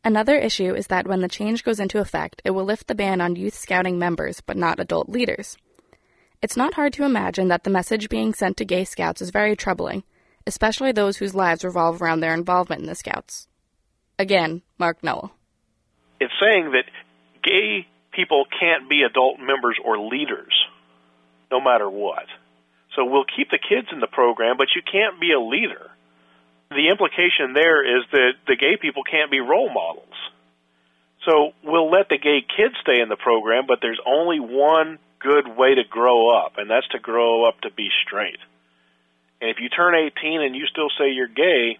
Another 0.04 0.36
issue 0.36 0.72
is 0.72 0.86
that 0.86 1.08
when 1.08 1.20
the 1.20 1.28
change 1.28 1.64
goes 1.64 1.80
into 1.80 1.98
effect, 1.98 2.40
it 2.44 2.52
will 2.52 2.64
lift 2.64 2.86
the 2.86 2.94
ban 2.94 3.20
on 3.20 3.34
youth 3.34 3.54
scouting 3.54 3.98
members, 3.98 4.40
but 4.40 4.56
not 4.56 4.78
adult 4.78 5.08
leaders. 5.08 5.58
It's 6.40 6.56
not 6.56 6.74
hard 6.74 6.92
to 6.92 7.04
imagine 7.04 7.48
that 7.48 7.64
the 7.64 7.70
message 7.70 8.08
being 8.08 8.32
sent 8.32 8.56
to 8.58 8.64
gay 8.64 8.84
scouts 8.84 9.20
is 9.20 9.30
very 9.30 9.56
troubling, 9.56 10.04
especially 10.46 10.92
those 10.92 11.16
whose 11.16 11.34
lives 11.34 11.64
revolve 11.64 12.00
around 12.00 12.20
their 12.20 12.34
involvement 12.34 12.82
in 12.82 12.86
the 12.86 12.94
scouts. 12.94 13.48
Again, 14.16 14.62
Mark 14.78 15.02
Noel. 15.02 15.32
It's 16.20 16.32
saying 16.40 16.70
that 16.70 16.84
gay 17.42 17.88
people 18.12 18.44
can't 18.58 18.88
be 18.88 19.02
adult 19.02 19.38
members 19.38 19.76
or 19.84 19.98
leaders, 19.98 20.54
no 21.50 21.60
matter 21.60 21.88
what. 21.88 22.26
So 22.96 23.04
we'll 23.04 23.24
keep 23.24 23.50
the 23.50 23.58
kids 23.58 23.88
in 23.92 24.00
the 24.00 24.06
program, 24.06 24.56
but 24.56 24.68
you 24.74 24.82
can't 24.82 25.20
be 25.20 25.32
a 25.32 25.40
leader. 25.40 25.90
The 26.70 26.88
implication 26.88 27.52
there 27.54 27.98
is 27.98 28.04
that 28.12 28.32
the 28.46 28.56
gay 28.56 28.76
people 28.80 29.02
can't 29.02 29.30
be 29.30 29.40
role 29.40 29.72
models. 29.72 30.14
So 31.26 31.52
we'll 31.62 31.90
let 31.90 32.08
the 32.08 32.18
gay 32.18 32.40
kids 32.42 32.74
stay 32.80 33.00
in 33.00 33.08
the 33.08 33.16
program, 33.16 33.64
but 33.66 33.78
there's 33.82 34.00
only 34.06 34.40
one 34.40 34.98
good 35.18 35.46
way 35.56 35.74
to 35.74 35.84
grow 35.84 36.30
up, 36.30 36.54
and 36.56 36.70
that's 36.70 36.88
to 36.88 36.98
grow 36.98 37.44
up 37.44 37.60
to 37.62 37.70
be 37.70 37.90
straight. 38.06 38.38
And 39.40 39.50
if 39.50 39.58
you 39.60 39.68
turn 39.68 39.94
18 39.94 40.42
and 40.42 40.56
you 40.56 40.66
still 40.66 40.88
say 40.98 41.10
you're 41.10 41.28
gay, 41.28 41.78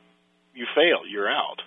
you 0.55 0.67
fail. 0.75 1.07
You're 1.09 1.31
out. 1.31 1.63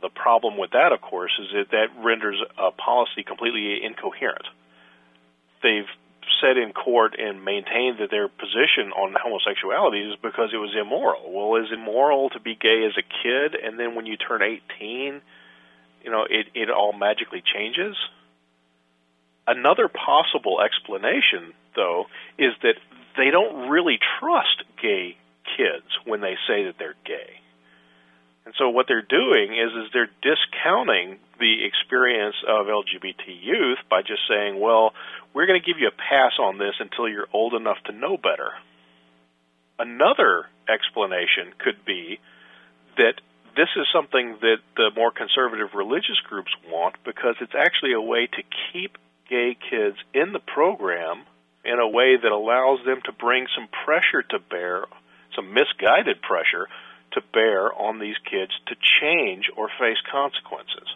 The 0.00 0.08
problem 0.08 0.56
with 0.56 0.70
that, 0.72 0.92
of 0.92 1.00
course, 1.00 1.32
is 1.40 1.48
that 1.52 1.70
that 1.72 2.04
renders 2.04 2.40
a 2.56 2.70
policy 2.70 3.24
completely 3.26 3.82
incoherent. 3.82 4.46
They've 5.62 5.90
said 6.40 6.56
in 6.56 6.72
court 6.72 7.16
and 7.18 7.44
maintained 7.44 7.98
that 7.98 8.10
their 8.10 8.28
position 8.28 8.92
on 8.94 9.14
homosexuality 9.20 10.02
is 10.02 10.16
because 10.22 10.50
it 10.52 10.58
was 10.58 10.74
immoral. 10.78 11.32
Well, 11.32 11.60
is 11.60 11.70
it 11.72 11.78
immoral 11.78 12.30
to 12.30 12.40
be 12.40 12.54
gay 12.54 12.86
as 12.86 12.96
a 12.96 13.02
kid, 13.02 13.54
and 13.60 13.78
then 13.78 13.94
when 13.94 14.06
you 14.06 14.16
turn 14.16 14.42
18, 14.42 15.20
you 16.04 16.10
know, 16.10 16.26
it, 16.28 16.46
it 16.54 16.70
all 16.70 16.92
magically 16.92 17.42
changes? 17.42 17.96
Another 19.48 19.88
possible 19.88 20.60
explanation, 20.60 21.54
though, 21.74 22.06
is 22.38 22.52
that 22.62 22.74
they 23.16 23.30
don't 23.30 23.68
really 23.68 23.98
trust 24.20 24.62
gay 24.80 25.16
kids 25.56 25.86
when 26.04 26.20
they 26.20 26.36
say 26.46 26.64
that 26.64 26.74
they're 26.78 26.94
gay. 27.04 27.40
And 28.48 28.54
so 28.56 28.70
what 28.70 28.86
they're 28.88 29.02
doing 29.02 29.52
is 29.52 29.76
is 29.76 29.92
they're 29.92 30.08
discounting 30.24 31.18
the 31.38 31.66
experience 31.68 32.34
of 32.48 32.64
LGBT 32.64 33.28
youth 33.28 33.76
by 33.90 34.00
just 34.00 34.24
saying, 34.26 34.58
well, 34.58 34.94
we're 35.34 35.44
going 35.44 35.60
to 35.60 35.66
give 35.66 35.78
you 35.78 35.88
a 35.88 35.90
pass 35.92 36.32
on 36.40 36.56
this 36.56 36.72
until 36.80 37.10
you're 37.10 37.28
old 37.34 37.52
enough 37.52 37.76
to 37.84 37.92
know 37.92 38.16
better. 38.16 38.56
Another 39.78 40.46
explanation 40.66 41.52
could 41.58 41.84
be 41.84 42.20
that 42.96 43.20
this 43.54 43.68
is 43.76 43.84
something 43.92 44.38
that 44.40 44.64
the 44.78 44.92
more 44.96 45.12
conservative 45.12 45.74
religious 45.74 46.18
groups 46.26 46.50
want 46.72 46.96
because 47.04 47.36
it's 47.42 47.52
actually 47.54 47.92
a 47.92 48.00
way 48.00 48.28
to 48.32 48.42
keep 48.72 48.96
gay 49.28 49.58
kids 49.60 49.98
in 50.14 50.32
the 50.32 50.40
program 50.40 51.20
in 51.66 51.78
a 51.78 51.86
way 51.86 52.16
that 52.16 52.32
allows 52.32 52.78
them 52.86 53.02
to 53.04 53.12
bring 53.12 53.46
some 53.54 53.68
pressure 53.84 54.22
to 54.22 54.38
bear, 54.38 54.86
some 55.36 55.52
misguided 55.52 56.22
pressure 56.22 56.66
to 57.18 57.26
bear 57.32 57.72
on 57.74 57.98
these 57.98 58.16
kids 58.24 58.52
to 58.66 58.74
change 59.00 59.50
or 59.56 59.68
face 59.78 59.98
consequences. 60.10 60.88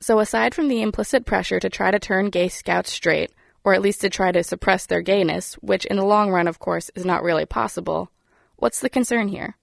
So, 0.00 0.18
aside 0.18 0.54
from 0.54 0.68
the 0.68 0.82
implicit 0.82 1.26
pressure 1.26 1.60
to 1.60 1.70
try 1.70 1.90
to 1.90 1.98
turn 1.98 2.30
gay 2.30 2.48
scouts 2.48 2.90
straight, 2.90 3.30
or 3.64 3.74
at 3.74 3.82
least 3.82 4.00
to 4.00 4.10
try 4.10 4.32
to 4.32 4.42
suppress 4.42 4.86
their 4.86 5.02
gayness, 5.02 5.54
which 5.54 5.84
in 5.84 5.96
the 5.96 6.04
long 6.04 6.30
run, 6.30 6.48
of 6.48 6.58
course, 6.58 6.90
is 6.94 7.04
not 7.04 7.22
really 7.22 7.46
possible, 7.46 8.10
what's 8.56 8.80
the 8.80 8.90
concern 8.90 9.28
here? 9.28 9.56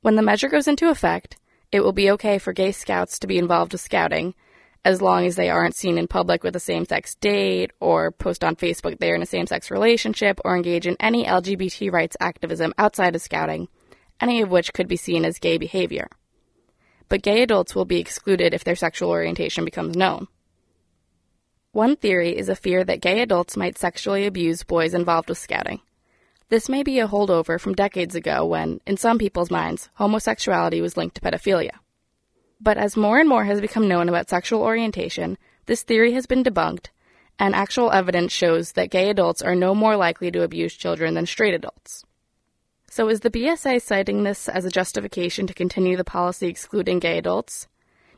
When 0.00 0.16
the 0.16 0.22
measure 0.22 0.48
goes 0.48 0.66
into 0.66 0.90
effect, 0.90 1.36
it 1.70 1.80
will 1.80 1.92
be 1.92 2.10
okay 2.12 2.38
for 2.38 2.52
gay 2.52 2.72
scouts 2.72 3.18
to 3.20 3.26
be 3.26 3.38
involved 3.38 3.72
with 3.72 3.80
scouting, 3.80 4.34
as 4.84 5.02
long 5.02 5.26
as 5.26 5.36
they 5.36 5.50
aren't 5.50 5.74
seen 5.74 5.98
in 5.98 6.08
public 6.08 6.42
with 6.42 6.56
a 6.56 6.60
same 6.60 6.84
sex 6.84 7.14
date, 7.16 7.72
or 7.78 8.10
post 8.10 8.42
on 8.42 8.56
Facebook 8.56 8.98
they're 8.98 9.14
in 9.14 9.22
a 9.22 9.26
same 9.26 9.46
sex 9.46 9.70
relationship, 9.70 10.40
or 10.44 10.56
engage 10.56 10.86
in 10.86 10.96
any 10.98 11.24
LGBT 11.24 11.92
rights 11.92 12.16
activism 12.20 12.72
outside 12.78 13.14
of 13.14 13.22
scouting, 13.22 13.68
any 14.20 14.40
of 14.40 14.50
which 14.50 14.72
could 14.72 14.88
be 14.88 14.96
seen 14.96 15.24
as 15.24 15.38
gay 15.38 15.58
behavior. 15.58 16.08
But 17.08 17.22
gay 17.22 17.42
adults 17.42 17.74
will 17.74 17.84
be 17.84 18.00
excluded 18.00 18.52
if 18.52 18.64
their 18.64 18.76
sexual 18.76 19.10
orientation 19.10 19.64
becomes 19.64 19.96
known. 19.96 20.28
One 21.72 21.96
theory 21.96 22.36
is 22.36 22.48
a 22.48 22.56
fear 22.56 22.82
that 22.84 23.00
gay 23.00 23.20
adults 23.20 23.56
might 23.56 23.78
sexually 23.78 24.26
abuse 24.26 24.62
boys 24.62 24.94
involved 24.94 25.28
with 25.28 25.38
scouting. 25.38 25.80
This 26.48 26.68
may 26.68 26.82
be 26.82 26.98
a 26.98 27.06
holdover 27.06 27.60
from 27.60 27.74
decades 27.74 28.14
ago 28.14 28.44
when, 28.46 28.80
in 28.86 28.96
some 28.96 29.18
people's 29.18 29.50
minds, 29.50 29.90
homosexuality 29.94 30.80
was 30.80 30.96
linked 30.96 31.16
to 31.16 31.20
pedophilia. 31.20 31.78
But 32.60 32.78
as 32.78 32.96
more 32.96 33.18
and 33.18 33.28
more 33.28 33.44
has 33.44 33.60
become 33.60 33.86
known 33.86 34.08
about 34.08 34.30
sexual 34.30 34.62
orientation, 34.62 35.36
this 35.66 35.82
theory 35.82 36.12
has 36.12 36.26
been 36.26 36.42
debunked, 36.42 36.86
and 37.38 37.54
actual 37.54 37.92
evidence 37.92 38.32
shows 38.32 38.72
that 38.72 38.90
gay 38.90 39.10
adults 39.10 39.42
are 39.42 39.54
no 39.54 39.74
more 39.74 39.96
likely 39.96 40.30
to 40.30 40.42
abuse 40.42 40.74
children 40.74 41.14
than 41.14 41.26
straight 41.26 41.54
adults. 41.54 42.04
So 42.90 43.08
is 43.08 43.20
the 43.20 43.30
BSA 43.30 43.82
citing 43.82 44.22
this 44.22 44.48
as 44.48 44.64
a 44.64 44.70
justification 44.70 45.46
to 45.46 45.54
continue 45.54 45.96
the 45.96 46.04
policy 46.04 46.48
excluding 46.48 46.98
gay 46.98 47.18
adults? 47.18 47.66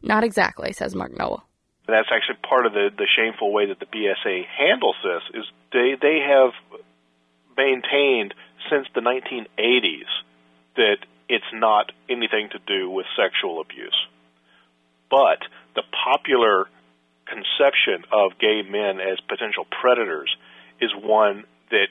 Not 0.02 0.24
exactly, 0.24 0.72
says 0.72 0.94
Mark 0.94 1.16
Noel. 1.16 1.44
That's 1.86 2.08
actually 2.14 2.38
part 2.48 2.66
of 2.66 2.72
the, 2.72 2.90
the 2.96 3.06
shameful 3.16 3.52
way 3.52 3.66
that 3.66 3.80
the 3.80 3.86
BSA 3.86 4.46
handles 4.46 4.96
this 5.02 5.22
is 5.40 5.44
they 5.72 5.96
they 6.00 6.18
have 6.20 6.52
maintained 7.56 8.32
since 8.70 8.86
the 8.94 9.00
1980s 9.00 10.08
that 10.76 10.98
it's 11.28 11.52
not 11.52 11.90
anything 12.08 12.48
to 12.52 12.58
do 12.66 12.88
with 12.88 13.06
sexual 13.16 13.60
abuse. 13.60 14.06
But 15.10 15.38
the 15.74 15.82
popular 16.04 16.68
conception 17.26 18.04
of 18.12 18.38
gay 18.38 18.62
men 18.62 19.00
as 19.00 19.18
potential 19.28 19.66
predators 19.80 20.34
is 20.80 20.90
one 20.94 21.44
that 21.70 21.88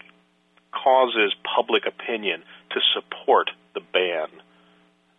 causes 0.71 1.33
public 1.43 1.85
opinion 1.85 2.43
to 2.71 2.79
support 2.93 3.49
the 3.73 3.81
ban. 3.81 4.27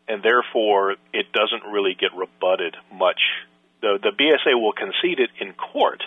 And 0.09 0.23
therefore, 0.23 0.97
it 1.13 1.33
doesn't 1.33 1.71
really 1.71 1.95
get 1.95 2.15
rebutted 2.15 2.77
much. 2.93 3.21
The, 3.81 3.99
the 4.03 4.11
BSA 4.11 4.61
will 4.61 4.73
concede 4.73 5.21
it 5.21 5.31
in 5.39 5.53
court, 5.53 6.03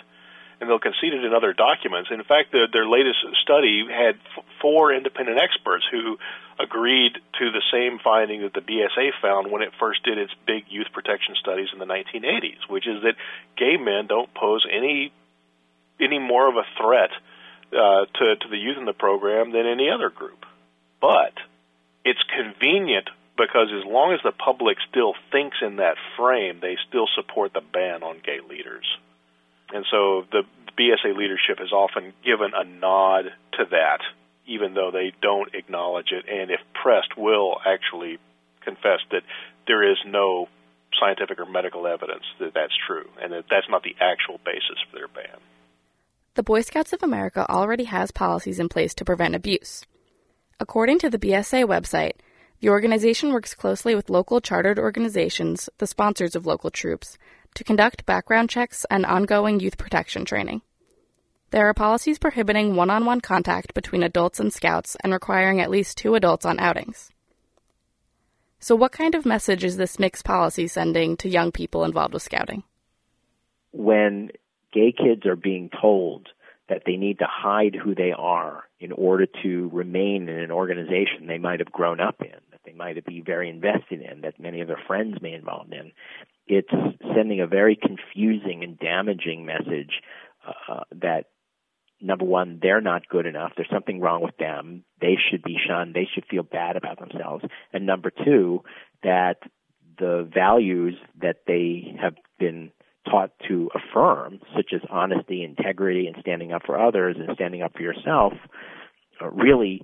and 0.60 0.68
they'll 0.68 0.78
concede 0.78 1.14
it 1.14 1.24
in 1.24 1.32
other 1.32 1.52
documents. 1.52 2.10
In 2.12 2.22
fact, 2.22 2.52
the, 2.52 2.68
their 2.72 2.86
latest 2.86 3.18
study 3.42 3.84
had 3.90 4.16
f- 4.36 4.44
four 4.60 4.92
independent 4.92 5.38
experts 5.38 5.84
who 5.90 6.18
agreed 6.58 7.14
to 7.38 7.50
the 7.50 7.62
same 7.72 7.98
finding 7.98 8.42
that 8.42 8.54
the 8.54 8.60
BSA 8.60 9.10
found 9.20 9.50
when 9.50 9.62
it 9.62 9.72
first 9.80 10.04
did 10.04 10.18
its 10.18 10.32
big 10.46 10.64
youth 10.68 10.86
protection 10.92 11.34
studies 11.40 11.68
in 11.72 11.78
the 11.78 11.86
1980s, 11.86 12.68
which 12.68 12.86
is 12.86 13.02
that 13.02 13.16
gay 13.56 13.76
men 13.76 14.06
don't 14.06 14.32
pose 14.34 14.64
any 14.70 15.12
any 16.00 16.18
more 16.18 16.48
of 16.48 16.56
a 16.56 16.64
threat 16.76 17.10
uh, 17.74 18.06
to, 18.06 18.36
to 18.36 18.48
the 18.50 18.56
youth 18.56 18.78
in 18.78 18.84
the 18.84 18.92
program 18.92 19.52
than 19.52 19.66
any 19.66 19.90
other 19.90 20.10
group. 20.10 20.44
But 21.00 21.34
it's 22.04 22.22
convenient 22.34 23.08
because 23.36 23.68
as 23.76 23.84
long 23.84 24.12
as 24.14 24.20
the 24.22 24.32
public 24.32 24.78
still 24.88 25.14
thinks 25.32 25.56
in 25.60 25.76
that 25.76 25.96
frame, 26.16 26.60
they 26.60 26.76
still 26.88 27.08
support 27.14 27.52
the 27.52 27.60
ban 27.60 28.02
on 28.02 28.20
gay 28.24 28.38
leaders. 28.48 28.86
And 29.72 29.84
so 29.90 30.24
the 30.30 30.42
BSA 30.78 31.16
leadership 31.16 31.58
has 31.58 31.72
often 31.72 32.12
given 32.24 32.52
a 32.54 32.64
nod 32.64 33.24
to 33.58 33.64
that, 33.70 34.00
even 34.46 34.74
though 34.74 34.90
they 34.90 35.12
don't 35.20 35.54
acknowledge 35.54 36.12
it, 36.12 36.24
and 36.28 36.50
if 36.50 36.60
pressed, 36.74 37.16
will 37.16 37.58
actually 37.64 38.18
confess 38.62 39.00
that 39.10 39.22
there 39.66 39.90
is 39.90 39.98
no 40.06 40.48
scientific 41.00 41.38
or 41.38 41.46
medical 41.46 41.86
evidence 41.86 42.24
that 42.38 42.54
that's 42.54 42.74
true, 42.86 43.08
and 43.20 43.32
that 43.32 43.44
that's 43.50 43.68
not 43.68 43.82
the 43.82 43.96
actual 44.00 44.38
basis 44.44 44.78
for 44.90 44.98
their 44.98 45.08
ban. 45.08 45.40
The 46.34 46.42
Boy 46.42 46.62
Scouts 46.62 46.92
of 46.92 47.04
America 47.04 47.46
already 47.48 47.84
has 47.84 48.10
policies 48.10 48.58
in 48.58 48.68
place 48.68 48.92
to 48.94 49.04
prevent 49.04 49.36
abuse. 49.36 49.84
According 50.58 50.98
to 51.00 51.10
the 51.10 51.18
BSA 51.18 51.64
website, 51.64 52.14
the 52.58 52.70
organization 52.70 53.32
works 53.32 53.54
closely 53.54 53.94
with 53.94 54.10
local 54.10 54.40
chartered 54.40 54.78
organizations, 54.78 55.68
the 55.78 55.86
sponsors 55.86 56.34
of 56.34 56.44
local 56.44 56.70
troops, 56.70 57.18
to 57.54 57.62
conduct 57.62 58.04
background 58.04 58.50
checks 58.50 58.84
and 58.90 59.06
ongoing 59.06 59.60
youth 59.60 59.78
protection 59.78 60.24
training. 60.24 60.62
There 61.50 61.68
are 61.68 61.74
policies 61.74 62.18
prohibiting 62.18 62.74
one 62.74 62.90
on 62.90 63.04
one 63.04 63.20
contact 63.20 63.72
between 63.72 64.02
adults 64.02 64.40
and 64.40 64.52
scouts 64.52 64.96
and 65.04 65.12
requiring 65.12 65.60
at 65.60 65.70
least 65.70 65.98
two 65.98 66.16
adults 66.16 66.44
on 66.44 66.58
outings. 66.58 67.12
So, 68.58 68.74
what 68.74 68.90
kind 68.90 69.14
of 69.14 69.24
message 69.24 69.62
is 69.62 69.76
this 69.76 70.00
mixed 70.00 70.24
policy 70.24 70.66
sending 70.66 71.16
to 71.18 71.28
young 71.28 71.52
people 71.52 71.84
involved 71.84 72.12
with 72.12 72.24
scouting? 72.24 72.64
When 73.70 74.32
gay 74.74 74.92
kids 74.92 75.24
are 75.24 75.36
being 75.36 75.70
told 75.80 76.28
that 76.68 76.82
they 76.86 76.96
need 76.96 77.18
to 77.18 77.26
hide 77.28 77.74
who 77.74 77.94
they 77.94 78.12
are 78.16 78.64
in 78.80 78.90
order 78.92 79.26
to 79.42 79.70
remain 79.72 80.28
in 80.28 80.38
an 80.38 80.50
organization 80.50 81.26
they 81.26 81.38
might 81.38 81.60
have 81.60 81.70
grown 81.70 82.00
up 82.00 82.16
in, 82.20 82.40
that 82.50 82.60
they 82.64 82.72
might 82.72 83.02
be 83.06 83.20
very 83.20 83.48
invested 83.48 84.00
in, 84.00 84.22
that 84.22 84.40
many 84.40 84.60
of 84.60 84.68
their 84.68 84.80
friends 84.86 85.16
may 85.20 85.30
be 85.30 85.34
involved 85.34 85.72
in. 85.72 85.92
It's 86.46 86.70
sending 87.14 87.40
a 87.40 87.46
very 87.46 87.76
confusing 87.76 88.64
and 88.64 88.78
damaging 88.78 89.46
message 89.46 90.00
uh, 90.46 90.80
that 91.00 91.26
number 92.00 92.24
one, 92.24 92.58
they're 92.60 92.80
not 92.80 93.08
good 93.08 93.26
enough. 93.26 93.52
There's 93.56 93.70
something 93.72 94.00
wrong 94.00 94.22
with 94.22 94.36
them. 94.36 94.84
They 95.00 95.16
should 95.30 95.42
be 95.42 95.56
shunned. 95.66 95.94
They 95.94 96.08
should 96.12 96.24
feel 96.26 96.42
bad 96.42 96.76
about 96.76 96.98
themselves. 96.98 97.44
And 97.72 97.86
number 97.86 98.10
two, 98.10 98.62
that 99.02 99.38
the 99.98 100.28
values 100.32 100.94
that 101.20 101.42
they 101.46 101.96
have 102.00 102.14
been 102.38 102.72
taught 103.04 103.30
to 103.48 103.70
affirm, 103.74 104.40
such 104.56 104.72
as 104.74 104.80
honesty, 104.90 105.44
integrity, 105.44 106.06
and 106.06 106.16
standing 106.20 106.52
up 106.52 106.62
for 106.64 106.80
others 106.80 107.16
and 107.18 107.34
standing 107.34 107.62
up 107.62 107.72
for 107.74 107.82
yourself, 107.82 108.32
uh, 109.22 109.30
really 109.30 109.82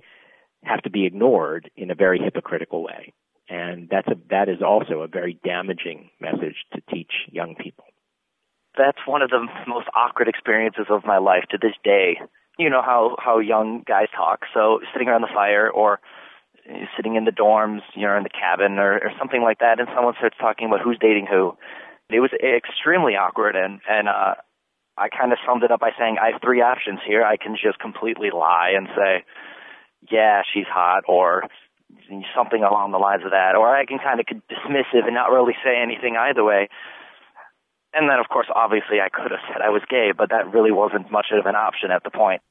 have 0.63 0.81
to 0.83 0.89
be 0.89 1.05
ignored 1.05 1.69
in 1.75 1.91
a 1.91 1.95
very 1.95 2.19
hypocritical 2.19 2.83
way. 2.83 3.13
And 3.49 3.89
that's 3.89 4.07
a, 4.07 4.15
that 4.29 4.49
is 4.49 4.61
also 4.65 5.01
a 5.01 5.07
very 5.07 5.39
damaging 5.43 6.09
message 6.19 6.55
to 6.73 6.81
teach 6.93 7.11
young 7.31 7.55
people. 7.55 7.85
That's 8.77 8.99
one 9.05 9.21
of 9.21 9.29
the 9.29 9.45
most 9.67 9.87
awkward 9.95 10.29
experiences 10.29 10.85
of 10.89 11.03
my 11.05 11.17
life 11.17 11.43
to 11.51 11.57
this 11.61 11.73
day. 11.83 12.17
You 12.57 12.69
know 12.69 12.81
how 12.81 13.15
how 13.19 13.39
young 13.39 13.83
guys 13.85 14.07
talk. 14.15 14.41
So 14.53 14.79
sitting 14.93 15.09
around 15.09 15.21
the 15.21 15.33
fire 15.33 15.69
or 15.69 15.99
sitting 16.95 17.15
in 17.15 17.25
the 17.25 17.31
dorms, 17.31 17.81
you 17.95 18.07
know, 18.07 18.15
in 18.15 18.23
the 18.23 18.29
cabin 18.29 18.77
or, 18.77 18.93
or 18.93 19.11
something 19.19 19.41
like 19.41 19.59
that, 19.59 19.79
and 19.79 19.89
someone 19.95 20.13
starts 20.17 20.37
talking 20.39 20.67
about 20.67 20.81
who's 20.81 20.97
dating 20.99 21.27
who, 21.29 21.57
it 22.13 22.19
was 22.19 22.31
extremely 22.33 23.13
awkward, 23.13 23.55
and 23.55 23.79
and 23.87 24.07
uh, 24.07 24.35
I 24.97 25.09
kind 25.09 25.31
of 25.31 25.39
summed 25.45 25.63
it 25.63 25.71
up 25.71 25.79
by 25.79 25.91
saying 25.97 26.17
I 26.21 26.31
have 26.31 26.41
three 26.41 26.61
options 26.61 26.99
here. 27.05 27.23
I 27.23 27.37
can 27.37 27.55
just 27.55 27.79
completely 27.79 28.29
lie 28.31 28.73
and 28.75 28.87
say, 28.95 29.23
yeah, 30.11 30.41
she's 30.53 30.67
hot, 30.67 31.03
or 31.07 31.43
something 32.35 32.63
along 32.63 32.91
the 32.91 32.97
lines 32.97 33.23
of 33.23 33.31
that, 33.31 33.55
or 33.55 33.75
I 33.75 33.85
can 33.85 33.99
kind 33.99 34.19
of 34.19 34.25
dismissive 34.25 35.05
and 35.05 35.13
not 35.13 35.31
really 35.31 35.55
say 35.63 35.77
anything 35.81 36.15
either 36.17 36.43
way. 36.43 36.69
And 37.93 38.09
then, 38.09 38.19
of 38.19 38.29
course, 38.29 38.47
obviously, 38.53 39.01
I 39.01 39.09
could 39.09 39.31
have 39.31 39.41
said 39.47 39.61
I 39.61 39.69
was 39.69 39.81
gay, 39.89 40.11
but 40.17 40.29
that 40.29 40.53
really 40.53 40.71
wasn't 40.71 41.11
much 41.11 41.27
of 41.31 41.45
an 41.45 41.55
option 41.55 41.91
at 41.91 42.03
the 42.03 42.09
point. 42.09 42.41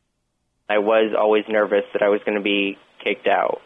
I 0.68 0.78
was 0.78 1.14
always 1.18 1.44
nervous 1.48 1.84
that 1.92 2.02
I 2.02 2.08
was 2.08 2.20
going 2.24 2.36
to 2.36 2.44
be 2.44 2.78
kicked 3.02 3.26
out. 3.26 3.60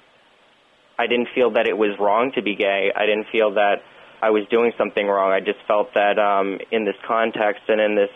I 0.98 1.08
didn't 1.08 1.28
feel 1.34 1.50
that 1.52 1.66
it 1.66 1.76
was 1.76 1.98
wrong 1.98 2.32
to 2.36 2.42
be 2.42 2.54
gay. 2.54 2.92
I 2.94 3.06
didn't 3.06 3.26
feel 3.32 3.54
that 3.54 3.82
I 4.24 4.30
was 4.30 4.44
doing 4.50 4.72
something 4.78 5.06
wrong. 5.06 5.32
I 5.32 5.40
just 5.40 5.58
felt 5.68 5.92
that 5.92 6.18
um, 6.18 6.58
in 6.70 6.86
this 6.86 6.96
context 7.06 7.64
and 7.68 7.78
in 7.78 7.94
this 7.94 8.08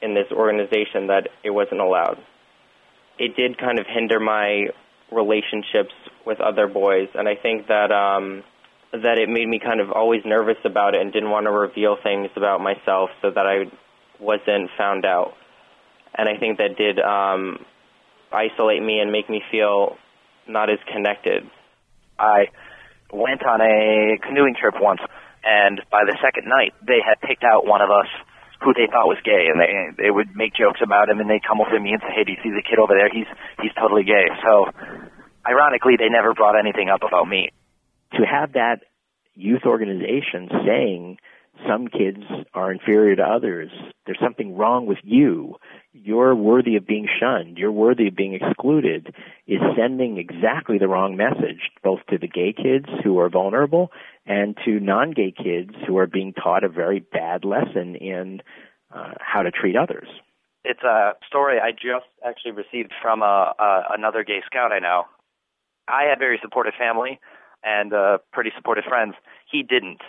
in 0.00 0.14
this 0.14 0.32
organization 0.32 1.08
that 1.08 1.28
it 1.44 1.50
wasn't 1.50 1.82
allowed. 1.82 2.16
It 3.18 3.36
did 3.36 3.58
kind 3.58 3.78
of 3.78 3.84
hinder 3.86 4.20
my 4.20 4.68
relationships 5.12 5.92
with 6.24 6.40
other 6.40 6.66
boys, 6.66 7.08
and 7.14 7.28
I 7.28 7.34
think 7.34 7.66
that 7.66 7.92
um, 7.92 8.42
that 8.92 9.18
it 9.18 9.28
made 9.28 9.46
me 9.46 9.58
kind 9.58 9.80
of 9.82 9.92
always 9.92 10.22
nervous 10.24 10.56
about 10.64 10.94
it 10.94 11.02
and 11.02 11.12
didn't 11.12 11.30
want 11.30 11.44
to 11.44 11.50
reveal 11.52 11.98
things 12.02 12.30
about 12.34 12.62
myself 12.62 13.10
so 13.20 13.30
that 13.30 13.46
I 13.46 13.70
wasn't 14.18 14.70
found 14.78 15.04
out. 15.04 15.34
And 16.14 16.26
I 16.26 16.38
think 16.38 16.56
that 16.56 16.78
did 16.78 16.98
um, 17.00 17.66
isolate 18.32 18.82
me 18.82 19.00
and 19.00 19.12
make 19.12 19.28
me 19.28 19.42
feel 19.50 19.98
not 20.48 20.70
as 20.70 20.78
connected. 20.90 21.42
I 22.18 22.46
went 23.12 23.44
on 23.44 23.60
a 23.60 24.18
canoeing 24.22 24.54
trip 24.58 24.74
once, 24.80 25.00
and 25.48 25.80
by 25.90 26.04
the 26.04 26.12
second 26.20 26.44
night, 26.44 26.76
they 26.84 27.00
had 27.00 27.16
picked 27.24 27.42
out 27.42 27.64
one 27.64 27.80
of 27.80 27.88
us 27.88 28.06
who 28.60 28.74
they 28.76 28.84
thought 28.84 29.08
was 29.08 29.16
gay, 29.24 29.48
and 29.48 29.56
they 29.56 30.04
they 30.04 30.10
would 30.10 30.36
make 30.36 30.52
jokes 30.52 30.80
about 30.84 31.08
him, 31.08 31.20
and 31.20 31.30
they'd 31.30 31.46
come 31.46 31.60
over 31.60 31.72
to 31.72 31.80
me 31.80 31.96
and 31.96 32.02
say, 32.04 32.12
"Hey, 32.12 32.24
do 32.24 32.32
you 32.36 32.40
see 32.44 32.52
the 32.52 32.60
kid 32.60 32.76
over 32.78 32.92
there? 32.92 33.08
He's 33.08 33.30
he's 33.62 33.72
totally 33.80 34.04
gay." 34.04 34.28
So, 34.44 34.68
ironically, 35.48 35.96
they 35.96 36.12
never 36.12 36.34
brought 36.34 36.58
anything 36.58 36.90
up 36.92 37.00
about 37.00 37.24
me. 37.24 37.48
To 38.20 38.26
have 38.26 38.52
that 38.52 38.84
youth 39.34 39.64
organization 39.64 40.50
saying 40.66 41.16
some 41.66 41.88
kids 41.88 42.24
are 42.54 42.70
inferior 42.70 43.16
to 43.16 43.22
others. 43.22 43.70
There's 44.06 44.20
something 44.22 44.56
wrong 44.56 44.86
with 44.86 44.98
you. 45.02 45.56
You're 45.92 46.34
worthy 46.34 46.76
of 46.76 46.86
being 46.86 47.08
shunned. 47.20 47.58
You're 47.58 47.72
worthy 47.72 48.08
of 48.08 48.16
being 48.16 48.34
excluded 48.34 49.14
is 49.46 49.60
sending 49.76 50.18
exactly 50.18 50.78
the 50.78 50.88
wrong 50.88 51.16
message, 51.16 51.70
both 51.82 52.00
to 52.10 52.18
the 52.18 52.28
gay 52.28 52.52
kids 52.52 52.86
who 53.02 53.18
are 53.18 53.28
vulnerable 53.28 53.90
and 54.26 54.56
to 54.64 54.78
non-gay 54.80 55.32
kids 55.36 55.74
who 55.86 55.98
are 55.98 56.06
being 56.06 56.32
taught 56.32 56.64
a 56.64 56.68
very 56.68 57.00
bad 57.00 57.44
lesson 57.44 57.96
in 57.96 58.40
uh, 58.94 59.14
how 59.20 59.42
to 59.42 59.50
treat 59.50 59.76
others. 59.76 60.08
It's 60.64 60.82
a 60.82 61.12
story 61.26 61.58
I 61.60 61.72
just 61.72 62.06
actually 62.24 62.52
received 62.52 62.92
from 63.00 63.22
a, 63.22 63.54
a, 63.58 63.82
another 63.96 64.24
gay 64.24 64.40
scout 64.46 64.72
I 64.72 64.80
know. 64.80 65.04
I 65.88 66.04
had 66.04 66.18
a 66.18 66.20
very 66.20 66.38
supportive 66.42 66.74
family 66.78 67.20
and 67.64 67.92
uh, 67.92 68.18
pretty 68.32 68.50
supportive 68.56 68.84
friends. 68.84 69.14
He 69.50 69.62
didn't 69.62 70.00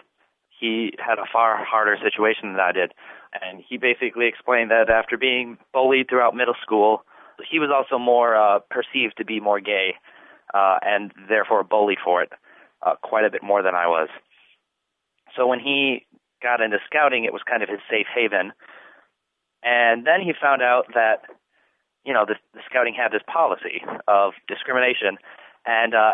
he 0.59 0.93
had 0.99 1.19
a 1.19 1.25
far 1.31 1.63
harder 1.63 1.97
situation 2.03 2.53
than 2.53 2.59
I 2.59 2.71
did. 2.71 2.93
And 3.41 3.63
he 3.67 3.77
basically 3.77 4.27
explained 4.27 4.71
that 4.71 4.89
after 4.89 5.17
being 5.17 5.57
bullied 5.71 6.09
throughout 6.09 6.35
middle 6.35 6.55
school, 6.61 7.03
he 7.49 7.59
was 7.59 7.69
also 7.73 7.97
more 7.97 8.35
uh, 8.35 8.59
perceived 8.69 9.17
to 9.17 9.25
be 9.25 9.39
more 9.39 9.59
gay 9.59 9.95
uh, 10.53 10.77
and 10.81 11.11
therefore 11.29 11.63
bullied 11.63 11.99
for 12.03 12.21
it 12.21 12.31
uh, 12.85 12.95
quite 13.01 13.23
a 13.23 13.29
bit 13.29 13.43
more 13.43 13.63
than 13.63 13.75
I 13.75 13.87
was. 13.87 14.09
So 15.35 15.47
when 15.47 15.59
he 15.59 16.05
got 16.41 16.59
into 16.59 16.77
scouting, 16.85 17.23
it 17.23 17.31
was 17.31 17.41
kind 17.47 17.63
of 17.63 17.69
his 17.69 17.79
safe 17.89 18.07
haven. 18.13 18.51
And 19.63 20.05
then 20.05 20.21
he 20.21 20.33
found 20.41 20.61
out 20.61 20.87
that, 20.93 21.23
you 22.03 22.13
know, 22.13 22.25
the, 22.25 22.35
the 22.53 22.61
scouting 22.69 22.95
had 22.95 23.11
this 23.11 23.23
policy 23.31 23.83
of 24.07 24.33
discrimination 24.47 25.17
and 25.65 25.93
uh, 25.93 26.11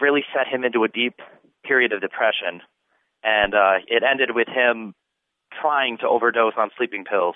really 0.00 0.24
set 0.34 0.46
him 0.46 0.64
into 0.64 0.84
a 0.84 0.88
deep 0.88 1.20
period 1.64 1.92
of 1.92 2.00
depression 2.00 2.62
and 3.22 3.54
uh, 3.54 3.78
it 3.86 4.02
ended 4.08 4.30
with 4.34 4.48
him 4.48 4.94
trying 5.60 5.98
to 5.98 6.08
overdose 6.08 6.54
on 6.56 6.70
sleeping 6.76 7.04
pills, 7.04 7.34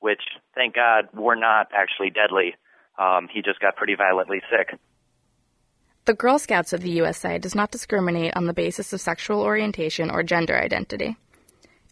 which, 0.00 0.22
thank 0.54 0.74
God, 0.74 1.08
were 1.14 1.36
not 1.36 1.68
actually 1.74 2.10
deadly. 2.10 2.54
Um, 2.98 3.28
he 3.32 3.42
just 3.42 3.60
got 3.60 3.76
pretty 3.76 3.94
violently 3.94 4.40
sick. 4.50 4.78
The 6.04 6.14
Girl 6.14 6.38
Scouts 6.38 6.72
of 6.72 6.82
the 6.82 6.90
USA 6.90 7.38
does 7.38 7.54
not 7.54 7.72
discriminate 7.72 8.36
on 8.36 8.46
the 8.46 8.52
basis 8.52 8.92
of 8.92 9.00
sexual 9.00 9.40
orientation 9.40 10.10
or 10.10 10.22
gender 10.22 10.56
identity. 10.56 11.16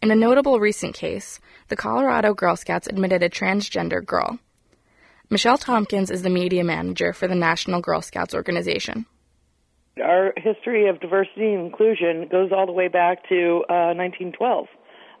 In 0.01 0.11
a 0.11 0.15
notable 0.15 0.59
recent 0.59 0.95
case, 0.95 1.39
the 1.67 1.75
Colorado 1.75 2.33
Girl 2.33 2.55
Scouts 2.55 2.87
admitted 2.87 3.23
a 3.23 3.29
transgender 3.29 4.05
girl. 4.05 4.39
Michelle 5.29 5.57
Tompkins 5.57 6.11
is 6.11 6.21
the 6.21 6.29
media 6.29 6.63
manager 6.63 7.11
for 7.11 7.27
the 7.27 7.35
National 7.35 7.81
Girl 7.81 8.01
Scouts 8.01 8.33
organization. 8.33 9.05
Our 10.03 10.33
history 10.35 10.89
of 10.89 10.99
diversity 10.99 11.53
and 11.53 11.65
inclusion 11.67 12.27
goes 12.29 12.51
all 12.51 12.65
the 12.65 12.73
way 12.73 12.89
back 12.89 13.29
to 13.29 13.63
uh, 13.69 13.95
1912. 13.95 14.67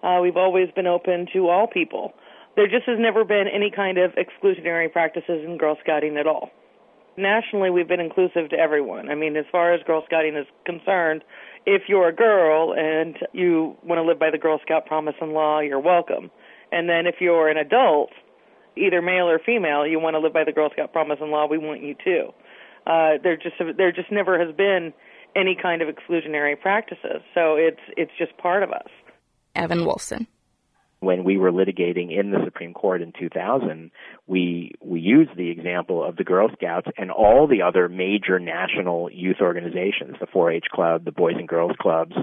Uh, 0.03 0.19
we've 0.21 0.35
always 0.35 0.69
been 0.75 0.85
open 0.85 1.27
to 1.31 1.47
all 1.47 1.65
people. 1.65 2.11
There 2.57 2.67
just 2.67 2.83
has 2.85 2.99
never 2.99 3.23
been 3.23 3.45
any 3.47 3.71
kind 3.73 3.97
of 3.97 4.11
exclusionary 4.15 4.91
practices 4.91 5.45
in 5.45 5.57
Girl 5.57 5.77
Scouting 5.81 6.17
at 6.17 6.27
all. 6.27 6.49
Nationally, 7.15 7.69
we've 7.69 7.87
been 7.87 8.01
inclusive 8.01 8.49
to 8.49 8.57
everyone. 8.57 9.09
I 9.09 9.15
mean, 9.15 9.37
as 9.37 9.45
far 9.49 9.73
as 9.73 9.81
Girl 9.83 10.03
Scouting 10.05 10.35
is 10.35 10.45
concerned, 10.65 11.23
if 11.65 11.83
you're 11.87 12.09
a 12.09 12.15
girl 12.15 12.73
and 12.73 13.15
you 13.31 13.77
want 13.81 13.99
to 13.99 14.03
live 14.03 14.19
by 14.19 14.29
the 14.29 14.37
Girl 14.37 14.59
Scout 14.61 14.85
promise 14.87 15.15
and 15.21 15.31
law, 15.31 15.61
you're 15.61 15.79
welcome. 15.79 16.29
And 16.73 16.89
then 16.89 17.07
if 17.07 17.15
you're 17.21 17.47
an 17.47 17.55
adult, 17.55 18.09
either 18.75 19.01
male 19.01 19.29
or 19.29 19.39
female, 19.39 19.87
you 19.87 20.01
want 20.01 20.15
to 20.15 20.19
live 20.19 20.33
by 20.33 20.43
the 20.43 20.51
Girl 20.51 20.69
Scout 20.73 20.91
promise 20.91 21.19
and 21.21 21.31
law, 21.31 21.47
we 21.47 21.57
want 21.57 21.81
you 21.81 21.95
too 22.03 22.33
uh, 22.85 23.17
there 23.23 23.37
just 23.37 23.55
there 23.77 23.91
just 23.91 24.11
never 24.11 24.43
has 24.43 24.55
been 24.55 24.93
any 25.35 25.57
kind 25.59 25.81
of 25.81 25.89
exclusionary 25.89 26.59
practices. 26.59 27.21
So 27.33 27.55
it's 27.55 27.81
it's 27.97 28.11
just 28.17 28.37
part 28.37 28.63
of 28.63 28.71
us. 28.71 28.87
Evan 29.55 29.79
Wolfson. 29.79 30.27
When 31.01 31.23
we 31.23 31.37
were 31.37 31.51
litigating 31.51 32.17
in 32.17 32.31
the 32.31 32.39
Supreme 32.45 32.73
Court 32.73 33.01
in 33.01 33.11
2000, 33.19 33.91
we 34.27 34.71
we 34.81 34.99
used 34.99 35.31
the 35.35 35.51
example 35.51 36.03
of 36.03 36.15
the 36.15 36.23
Girl 36.23 36.49
Scouts 36.53 36.87
and 36.97 37.11
all 37.11 37.47
the 37.47 37.61
other 37.61 37.89
major 37.89 38.39
national 38.39 39.11
youth 39.11 39.37
organizations, 39.41 40.15
the 40.19 40.25
4-H 40.25 40.65
Club, 40.71 41.05
the 41.05 41.11
Boys 41.11 41.35
and 41.37 41.47
Girls 41.47 41.75
Clubs, 41.79 42.13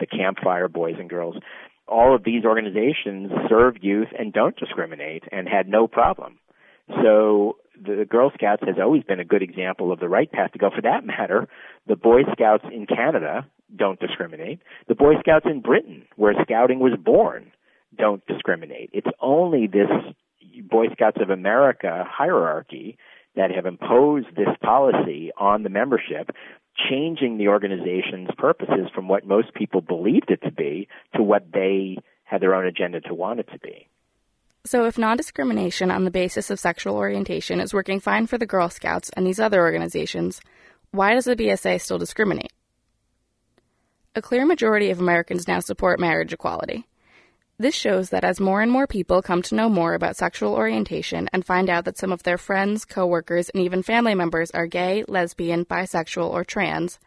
the 0.00 0.06
Campfire 0.06 0.68
Boys 0.68 0.94
and 0.98 1.10
Girls. 1.10 1.36
All 1.86 2.14
of 2.14 2.24
these 2.24 2.44
organizations 2.44 3.30
serve 3.48 3.76
youth 3.82 4.08
and 4.18 4.32
don't 4.32 4.56
discriminate 4.56 5.24
and 5.30 5.46
had 5.46 5.68
no 5.68 5.86
problem. 5.86 6.38
So 6.88 7.56
the 7.84 8.06
Girl 8.08 8.30
Scouts 8.34 8.62
has 8.66 8.76
always 8.80 9.02
been 9.02 9.20
a 9.20 9.24
good 9.24 9.42
example 9.42 9.92
of 9.92 10.00
the 10.00 10.08
right 10.08 10.30
path 10.30 10.52
to 10.52 10.58
go. 10.58 10.70
For 10.74 10.82
that 10.82 11.04
matter, 11.04 11.48
the 11.86 11.96
Boy 11.96 12.22
Scouts 12.32 12.64
in 12.72 12.86
Canada 12.86 13.46
don't 13.74 13.98
discriminate. 14.00 14.60
The 14.88 14.94
Boy 14.94 15.14
Scouts 15.20 15.46
in 15.48 15.60
Britain, 15.60 16.04
where 16.16 16.34
scouting 16.42 16.78
was 16.78 16.98
born, 17.02 17.52
don't 17.96 18.24
discriminate. 18.26 18.90
It's 18.92 19.10
only 19.20 19.66
this 19.66 19.90
Boy 20.68 20.86
Scouts 20.92 21.18
of 21.20 21.30
America 21.30 22.04
hierarchy 22.08 22.98
that 23.36 23.50
have 23.50 23.66
imposed 23.66 24.26
this 24.36 24.54
policy 24.62 25.30
on 25.38 25.62
the 25.62 25.70
membership, 25.70 26.30
changing 26.90 27.38
the 27.38 27.48
organization's 27.48 28.28
purposes 28.36 28.88
from 28.94 29.08
what 29.08 29.26
most 29.26 29.54
people 29.54 29.80
believed 29.80 30.30
it 30.30 30.42
to 30.42 30.52
be 30.52 30.88
to 31.16 31.22
what 31.22 31.46
they 31.52 31.96
had 32.24 32.40
their 32.40 32.54
own 32.54 32.66
agenda 32.66 33.00
to 33.00 33.14
want 33.14 33.40
it 33.40 33.48
to 33.52 33.58
be. 33.58 33.88
So, 34.64 34.84
if 34.84 34.96
non 34.96 35.16
discrimination 35.16 35.90
on 35.90 36.04
the 36.04 36.10
basis 36.10 36.48
of 36.48 36.60
sexual 36.60 36.94
orientation 36.96 37.58
is 37.58 37.74
working 37.74 37.98
fine 37.98 38.28
for 38.28 38.38
the 38.38 38.46
Girl 38.46 38.68
Scouts 38.68 39.10
and 39.16 39.26
these 39.26 39.40
other 39.40 39.60
organizations, 39.60 40.40
why 40.92 41.14
does 41.14 41.24
the 41.24 41.34
BSA 41.34 41.80
still 41.80 41.98
discriminate? 41.98 42.52
A 44.14 44.22
clear 44.22 44.46
majority 44.46 44.90
of 44.90 45.00
Americans 45.00 45.48
now 45.48 45.58
support 45.58 45.98
marriage 45.98 46.32
equality. 46.32 46.86
This 47.58 47.74
shows 47.74 48.10
that 48.10 48.24
as 48.24 48.38
more 48.38 48.60
and 48.60 48.70
more 48.70 48.86
people 48.86 49.20
come 49.20 49.42
to 49.42 49.54
know 49.56 49.68
more 49.68 49.94
about 49.94 50.16
sexual 50.16 50.54
orientation 50.54 51.28
and 51.32 51.44
find 51.44 51.68
out 51.68 51.84
that 51.84 51.98
some 51.98 52.12
of 52.12 52.22
their 52.22 52.38
friends, 52.38 52.84
coworkers, 52.84 53.48
and 53.48 53.62
even 53.62 53.82
family 53.82 54.14
members 54.14 54.52
are 54.52 54.66
gay, 54.66 55.02
lesbian, 55.08 55.64
bisexual, 55.64 56.30
or 56.30 56.44
trans, 56.44 57.00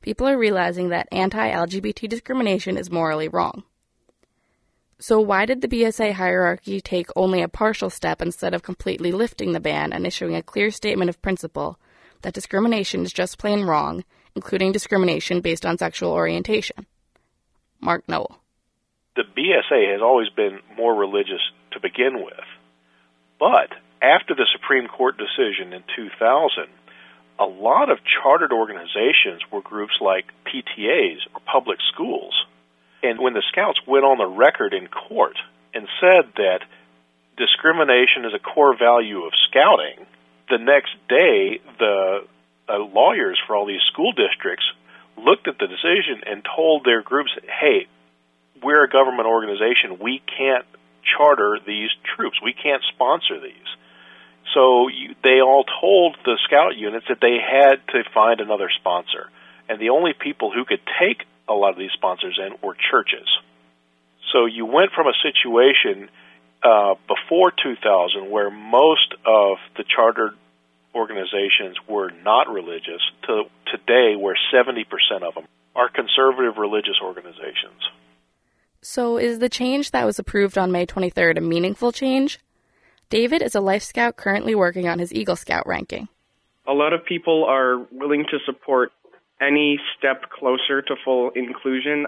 people 0.00 0.28
are 0.28 0.38
realizing 0.38 0.90
that 0.90 1.08
anti 1.10 1.50
LGBT 1.50 2.08
discrimination 2.08 2.76
is 2.76 2.90
morally 2.90 3.26
wrong. 3.26 3.64
So, 5.02 5.18
why 5.18 5.46
did 5.46 5.62
the 5.62 5.68
BSA 5.68 6.12
hierarchy 6.12 6.78
take 6.82 7.06
only 7.16 7.40
a 7.40 7.48
partial 7.48 7.88
step 7.88 8.20
instead 8.20 8.52
of 8.52 8.62
completely 8.62 9.12
lifting 9.12 9.52
the 9.52 9.58
ban 9.58 9.94
and 9.94 10.06
issuing 10.06 10.36
a 10.36 10.42
clear 10.42 10.70
statement 10.70 11.08
of 11.08 11.22
principle 11.22 11.78
that 12.20 12.34
discrimination 12.34 13.00
is 13.00 13.10
just 13.10 13.38
plain 13.38 13.64
wrong, 13.64 14.04
including 14.34 14.72
discrimination 14.72 15.40
based 15.40 15.64
on 15.64 15.78
sexual 15.78 16.12
orientation? 16.12 16.86
Mark 17.80 18.06
Noel. 18.08 18.42
The 19.16 19.22
BSA 19.22 19.90
has 19.90 20.02
always 20.02 20.28
been 20.28 20.60
more 20.76 20.94
religious 20.94 21.40
to 21.72 21.80
begin 21.80 22.22
with. 22.22 22.44
But 23.38 23.70
after 24.02 24.34
the 24.34 24.46
Supreme 24.52 24.86
Court 24.86 25.16
decision 25.16 25.72
in 25.72 25.82
2000, 25.96 26.66
a 27.38 27.44
lot 27.46 27.90
of 27.90 28.00
chartered 28.04 28.52
organizations 28.52 29.40
were 29.50 29.62
groups 29.62 29.94
like 30.02 30.26
PTAs 30.44 31.20
or 31.34 31.40
public 31.50 31.78
schools 31.90 32.34
and 33.02 33.18
when 33.20 33.34
the 33.34 33.42
scouts 33.48 33.78
went 33.86 34.04
on 34.04 34.18
the 34.18 34.26
record 34.26 34.74
in 34.74 34.86
court 34.88 35.36
and 35.74 35.86
said 36.00 36.32
that 36.36 36.60
discrimination 37.36 38.24
is 38.24 38.34
a 38.34 38.38
core 38.38 38.76
value 38.76 39.24
of 39.24 39.32
scouting, 39.48 40.06
the 40.48 40.58
next 40.58 40.92
day 41.08 41.60
the 41.78 42.26
uh, 42.68 42.78
lawyers 42.78 43.38
for 43.46 43.56
all 43.56 43.66
these 43.66 43.82
school 43.92 44.12
districts 44.12 44.64
looked 45.16 45.48
at 45.48 45.58
the 45.58 45.66
decision 45.66 46.22
and 46.26 46.44
told 46.44 46.84
their 46.84 47.02
groups, 47.02 47.30
"Hey, 47.44 47.86
we're 48.62 48.84
a 48.84 48.88
government 48.88 49.26
organization. 49.26 49.98
We 49.98 50.22
can't 50.26 50.64
charter 51.16 51.58
these 51.66 51.90
troops. 52.14 52.40
We 52.42 52.52
can't 52.52 52.82
sponsor 52.94 53.40
these." 53.40 53.70
So 54.54 54.88
you, 54.88 55.14
they 55.22 55.40
all 55.40 55.64
told 55.80 56.16
the 56.24 56.38
scout 56.44 56.76
units 56.76 57.06
that 57.08 57.20
they 57.20 57.38
had 57.38 57.86
to 57.88 58.04
find 58.12 58.40
another 58.40 58.70
sponsor. 58.78 59.30
And 59.68 59.78
the 59.78 59.90
only 59.90 60.12
people 60.12 60.50
who 60.50 60.64
could 60.64 60.80
take 60.98 61.24
a 61.50 61.54
lot 61.54 61.70
of 61.70 61.78
these 61.78 61.90
sponsors 61.94 62.38
in 62.38 62.56
were 62.62 62.76
churches. 62.90 63.28
So 64.32 64.46
you 64.46 64.64
went 64.64 64.92
from 64.94 65.08
a 65.08 65.16
situation 65.22 66.08
uh, 66.62 66.94
before 67.08 67.50
2000 67.50 68.30
where 68.30 68.50
most 68.50 69.14
of 69.26 69.58
the 69.76 69.84
chartered 69.84 70.32
organizations 70.94 71.76
were 71.88 72.10
not 72.22 72.48
religious 72.48 73.02
to 73.26 73.44
today 73.66 74.14
where 74.16 74.36
70% 74.54 74.84
of 75.22 75.34
them 75.34 75.44
are 75.74 75.88
conservative 75.88 76.56
religious 76.58 76.98
organizations. 77.02 77.80
So 78.82 79.18
is 79.18 79.38
the 79.38 79.48
change 79.48 79.90
that 79.90 80.06
was 80.06 80.18
approved 80.18 80.56
on 80.56 80.72
May 80.72 80.86
23rd 80.86 81.38
a 81.38 81.40
meaningful 81.40 81.92
change? 81.92 82.38
David 83.08 83.42
is 83.42 83.54
a 83.54 83.60
Life 83.60 83.82
Scout 83.82 84.16
currently 84.16 84.54
working 84.54 84.88
on 84.88 84.98
his 84.98 85.12
Eagle 85.12 85.36
Scout 85.36 85.66
ranking. 85.66 86.08
A 86.66 86.72
lot 86.72 86.92
of 86.92 87.04
people 87.04 87.44
are 87.44 87.78
willing 87.90 88.24
to 88.30 88.38
support 88.46 88.92
any 89.40 89.78
step 89.98 90.30
closer 90.30 90.82
to 90.82 90.94
full 91.04 91.30
inclusion. 91.34 92.06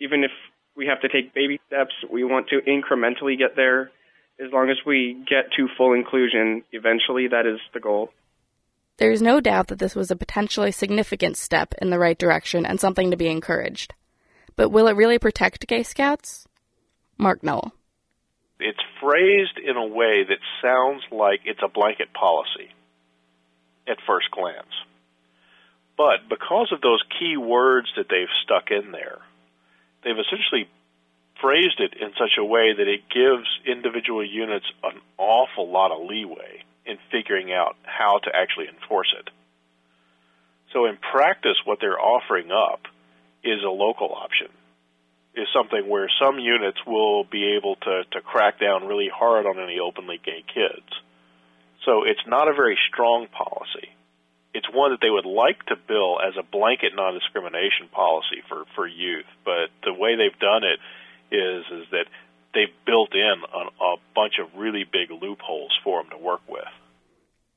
Even 0.00 0.24
if 0.24 0.30
we 0.76 0.86
have 0.86 1.00
to 1.00 1.08
take 1.08 1.34
baby 1.34 1.60
steps, 1.66 1.94
we 2.10 2.24
want 2.24 2.48
to 2.48 2.60
incrementally 2.60 3.38
get 3.38 3.56
there. 3.56 3.90
As 4.38 4.52
long 4.52 4.68
as 4.70 4.76
we 4.84 5.24
get 5.28 5.52
to 5.56 5.68
full 5.76 5.94
inclusion, 5.94 6.62
eventually 6.72 7.28
that 7.28 7.46
is 7.46 7.60
the 7.72 7.80
goal. 7.80 8.10
There 8.98 9.10
is 9.10 9.22
no 9.22 9.40
doubt 9.40 9.68
that 9.68 9.78
this 9.78 9.94
was 9.94 10.10
a 10.10 10.16
potentially 10.16 10.72
significant 10.72 11.36
step 11.36 11.74
in 11.80 11.90
the 11.90 11.98
right 11.98 12.18
direction 12.18 12.64
and 12.64 12.80
something 12.80 13.10
to 13.10 13.16
be 13.16 13.28
encouraged. 13.28 13.94
But 14.54 14.70
will 14.70 14.88
it 14.88 14.96
really 14.96 15.18
protect 15.18 15.66
gay 15.66 15.82
scouts? 15.82 16.46
Mark 17.18 17.42
Noel. 17.42 17.72
It's 18.58 18.78
phrased 19.00 19.58
in 19.62 19.76
a 19.76 19.86
way 19.86 20.24
that 20.28 20.38
sounds 20.62 21.02
like 21.10 21.40
it's 21.44 21.60
a 21.62 21.68
blanket 21.68 22.12
policy 22.14 22.72
at 23.86 23.98
first 24.06 24.30
glance. 24.30 24.72
But 25.96 26.28
because 26.28 26.72
of 26.72 26.80
those 26.80 27.02
key 27.18 27.36
words 27.36 27.88
that 27.96 28.08
they've 28.08 28.32
stuck 28.44 28.70
in 28.70 28.92
there, 28.92 29.18
they've 30.04 30.18
essentially 30.18 30.68
phrased 31.40 31.80
it 31.80 31.94
in 32.00 32.12
such 32.18 32.36
a 32.38 32.44
way 32.44 32.72
that 32.76 32.88
it 32.88 33.08
gives 33.08 33.46
individual 33.66 34.24
units 34.24 34.66
an 34.82 35.00
awful 35.18 35.70
lot 35.70 35.92
of 35.92 36.06
leeway 36.06 36.64
in 36.84 36.98
figuring 37.10 37.52
out 37.52 37.76
how 37.82 38.18
to 38.18 38.30
actually 38.34 38.68
enforce 38.68 39.12
it. 39.18 39.30
So 40.72 40.86
in 40.86 40.98
practice, 40.98 41.56
what 41.64 41.78
they're 41.80 42.00
offering 42.00 42.50
up 42.50 42.80
is 43.42 43.62
a 43.64 43.70
local 43.70 44.12
option, 44.14 44.48
is 45.34 45.46
something 45.54 45.88
where 45.88 46.10
some 46.20 46.38
units 46.38 46.78
will 46.86 47.24
be 47.24 47.56
able 47.56 47.76
to, 47.76 48.02
to 48.12 48.20
crack 48.20 48.60
down 48.60 48.86
really 48.86 49.10
hard 49.12 49.46
on 49.46 49.58
any 49.58 49.78
openly 49.78 50.20
gay 50.24 50.44
kids. 50.52 50.86
So 51.84 52.04
it's 52.04 52.26
not 52.26 52.48
a 52.48 52.54
very 52.54 52.78
strong 52.88 53.28
policy. 53.28 53.88
It's 54.56 54.72
one 54.72 54.92
that 54.92 55.02
they 55.02 55.10
would 55.10 55.26
like 55.28 55.60
to 55.66 55.76
bill 55.76 56.16
as 56.18 56.32
a 56.40 56.42
blanket 56.42 56.92
non-discrimination 56.96 57.92
policy 57.92 58.40
for, 58.48 58.64
for 58.74 58.86
youth, 58.86 59.28
but 59.44 59.68
the 59.84 59.92
way 59.92 60.16
they've 60.16 60.40
done 60.40 60.64
it 60.64 60.80
is 61.30 61.64
is 61.70 61.84
that 61.90 62.06
they've 62.54 62.72
built 62.86 63.12
in 63.12 63.34
a, 63.52 63.84
a 63.84 63.96
bunch 64.14 64.40
of 64.40 64.58
really 64.58 64.84
big 64.90 65.10
loopholes 65.10 65.78
for 65.84 66.00
them 66.00 66.10
to 66.10 66.16
work 66.16 66.40
with. 66.48 66.72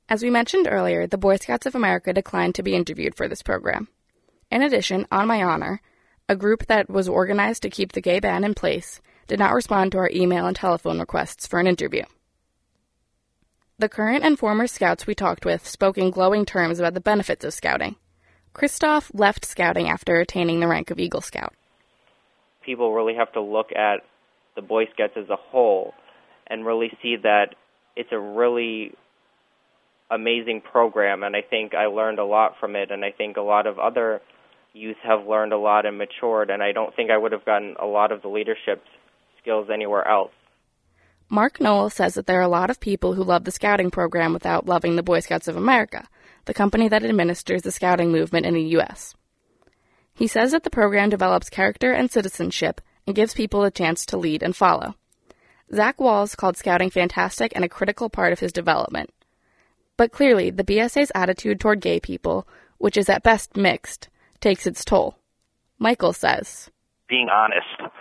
As 0.09 0.21
we 0.21 0.29
mentioned 0.29 0.67
earlier, 0.69 1.07
the 1.07 1.17
Boy 1.17 1.37
Scouts 1.37 1.65
of 1.65 1.73
America 1.73 2.11
declined 2.11 2.55
to 2.55 2.63
be 2.63 2.75
interviewed 2.75 3.15
for 3.15 3.29
this 3.29 3.43
program. 3.43 3.87
In 4.51 4.61
addition, 4.61 5.07
On 5.09 5.25
My 5.25 5.41
Honor, 5.41 5.81
a 6.27 6.35
group 6.35 6.65
that 6.65 6.89
was 6.89 7.07
organized 7.07 7.61
to 7.61 7.69
keep 7.69 7.93
the 7.93 8.01
gay 8.01 8.19
ban 8.19 8.43
in 8.43 8.55
place, 8.55 8.99
did 9.27 9.39
not 9.39 9.53
respond 9.53 9.93
to 9.93 9.99
our 9.99 10.09
email 10.13 10.47
and 10.47 10.55
telephone 10.55 10.99
requests 10.99 11.47
for 11.47 11.59
an 11.61 11.67
interview. 11.67 12.03
The 13.79 13.87
current 13.87 14.25
and 14.25 14.37
former 14.37 14.67
scouts 14.67 15.07
we 15.07 15.15
talked 15.15 15.45
with 15.45 15.65
spoke 15.65 15.97
in 15.97 16.11
glowing 16.11 16.43
terms 16.43 16.79
about 16.79 16.95
the 16.95 16.99
benefits 16.99 17.45
of 17.45 17.53
scouting. 17.53 17.95
Christoph 18.51 19.09
left 19.13 19.45
scouting 19.45 19.87
after 19.87 20.19
attaining 20.19 20.59
the 20.59 20.67
rank 20.67 20.91
of 20.91 20.99
Eagle 20.99 21.21
Scout. 21.21 21.53
People 22.65 22.93
really 22.93 23.15
have 23.15 23.31
to 23.31 23.41
look 23.41 23.71
at 23.71 24.01
the 24.57 24.61
Boy 24.61 24.87
Scouts 24.93 25.13
as 25.15 25.29
a 25.29 25.37
whole 25.37 25.93
and 26.47 26.65
really 26.65 26.91
see 27.01 27.15
that 27.23 27.55
it's 27.95 28.11
a 28.11 28.19
really 28.19 28.91
amazing 30.11 30.59
program, 30.59 31.23
and 31.23 31.33
I 31.33 31.41
think 31.41 31.73
I 31.73 31.85
learned 31.85 32.19
a 32.19 32.25
lot 32.25 32.55
from 32.59 32.75
it, 32.75 32.91
and 32.91 33.05
I 33.05 33.11
think 33.11 33.37
a 33.37 33.41
lot 33.41 33.65
of 33.65 33.79
other 33.79 34.19
youth 34.73 34.97
have 35.03 35.25
learned 35.25 35.53
a 35.53 35.57
lot 35.57 35.85
and 35.85 35.97
matured, 35.97 36.49
and 36.49 36.61
I 36.61 36.73
don't 36.73 36.93
think 36.97 37.11
I 37.11 37.17
would 37.17 37.31
have 37.31 37.45
gotten 37.45 37.75
a 37.81 37.85
lot 37.85 38.11
of 38.11 38.23
the 38.23 38.27
leadership 38.27 38.83
skills 39.41 39.69
anywhere 39.73 40.05
else. 40.05 40.31
Mark 41.31 41.61
Noel 41.61 41.91
says 41.91 42.15
that 42.15 42.25
there 42.25 42.39
are 42.39 42.43
a 42.43 42.47
lot 42.47 42.71
of 42.71 42.79
people 42.79 43.13
who 43.13 43.23
love 43.23 43.43
the 43.43 43.51
scouting 43.51 43.91
program 43.91 44.33
without 44.33 44.65
loving 44.65 44.95
the 44.95 45.03
Boy 45.03 45.19
Scouts 45.19 45.47
of 45.47 45.55
America, 45.55 46.07
the 46.45 46.55
company 46.55 46.87
that 46.87 47.03
administers 47.03 47.61
the 47.61 47.71
scouting 47.71 48.11
movement 48.11 48.47
in 48.47 48.55
the 48.55 48.63
U.S. 48.77 49.13
He 50.15 50.25
says 50.25 50.51
that 50.51 50.63
the 50.63 50.71
program 50.71 51.09
develops 51.09 51.49
character 51.49 51.91
and 51.91 52.11
citizenship 52.11 52.81
and 53.05 53.15
gives 53.15 53.35
people 53.35 53.63
a 53.63 53.69
chance 53.69 54.07
to 54.07 54.17
lead 54.17 54.41
and 54.41 54.55
follow. 54.55 54.95
Zach 55.71 55.97
Wahls 55.97 56.35
called 56.35 56.57
scouting 56.57 56.89
fantastic 56.89 57.51
and 57.55 57.63
a 57.63 57.69
critical 57.69 58.09
part 58.09 58.33
of 58.33 58.39
his 58.39 58.51
development. 58.51 59.11
But 59.97 60.11
clearly, 60.11 60.49
the 60.49 60.63
BSA's 60.63 61.11
attitude 61.13 61.59
toward 61.59 61.79
gay 61.79 61.99
people, 61.99 62.47
which 62.79 62.97
is 62.97 63.07
at 63.07 63.21
best 63.21 63.55
mixed, 63.55 64.09
takes 64.39 64.65
its 64.65 64.83
toll. 64.83 65.19
Michael 65.77 66.13
says, 66.13 66.71
Being 67.07 67.29
honest 67.29 67.93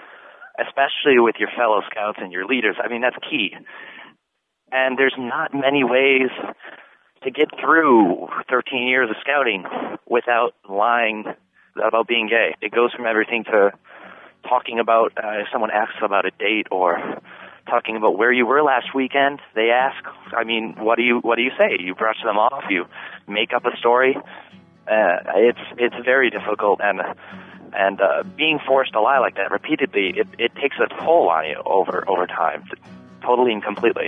especially 0.59 1.19
with 1.19 1.37
your 1.39 1.49
fellow 1.57 1.81
scouts 1.91 2.19
and 2.21 2.33
your 2.33 2.47
leaders. 2.47 2.77
I 2.83 2.89
mean, 2.89 3.01
that's 3.01 3.17
key. 3.31 3.55
And 4.71 4.99
there's 4.99 5.15
not 5.17 5.55
many 5.55 5.85
ways 5.85 6.31
to 7.23 7.31
get 7.31 7.49
through 7.61 8.29
13 8.51 8.87
years 8.87 9.11
of 9.11 9.17
scouting 9.21 9.65
without 10.09 10.55
lying 10.69 11.25
about 11.83 12.07
being 12.07 12.29
gay. 12.29 12.55
It 12.61 12.73
goes 12.73 12.93
from 12.93 13.07
everything 13.07 13.45
to 13.45 13.71
talking 14.49 14.79
about 14.79 15.13
uh, 15.17 15.41
if 15.41 15.47
someone 15.53 15.71
asks 15.71 15.99
about 16.03 16.27
a 16.27 16.31
date 16.39 16.67
or 16.71 16.99
talking 17.69 17.97
about 17.97 18.17
where 18.17 18.33
you 18.33 18.47
were 18.47 18.63
last 18.63 18.95
weekend. 18.95 19.41
They 19.55 19.71
ask, 19.71 20.03
I 20.37 20.45
mean, 20.45 20.75
what 20.79 20.97
do 20.97 21.03
you 21.03 21.19
what 21.19 21.37
do 21.37 21.43
you 21.43 21.51
say? 21.59 21.77
You 21.79 21.95
brush 21.95 22.23
them 22.25 22.37
off. 22.37 22.65
You 22.71 22.87
make 23.27 23.53
up 23.55 23.65
a 23.65 23.77
story. 23.77 24.17
Uh, 24.91 25.17
it's 25.37 25.59
it's 25.77 25.97
very 26.05 26.31
difficult 26.31 26.81
and 26.83 27.01
and 27.75 28.01
uh, 28.01 28.23
being 28.37 28.59
forced 28.67 28.93
to 28.93 29.01
lie 29.01 29.19
like 29.19 29.37
that 29.37 29.51
repeatedly, 29.51 30.15
it, 30.17 30.29
it 30.39 30.55
takes 30.57 30.77
a 30.79 30.89
toll 31.05 31.29
on 31.29 31.47
you 31.47 31.63
over 31.65 32.05
over 32.09 32.27
time, 32.27 32.65
totally 33.23 33.53
and 33.53 33.63
completely. 33.63 34.07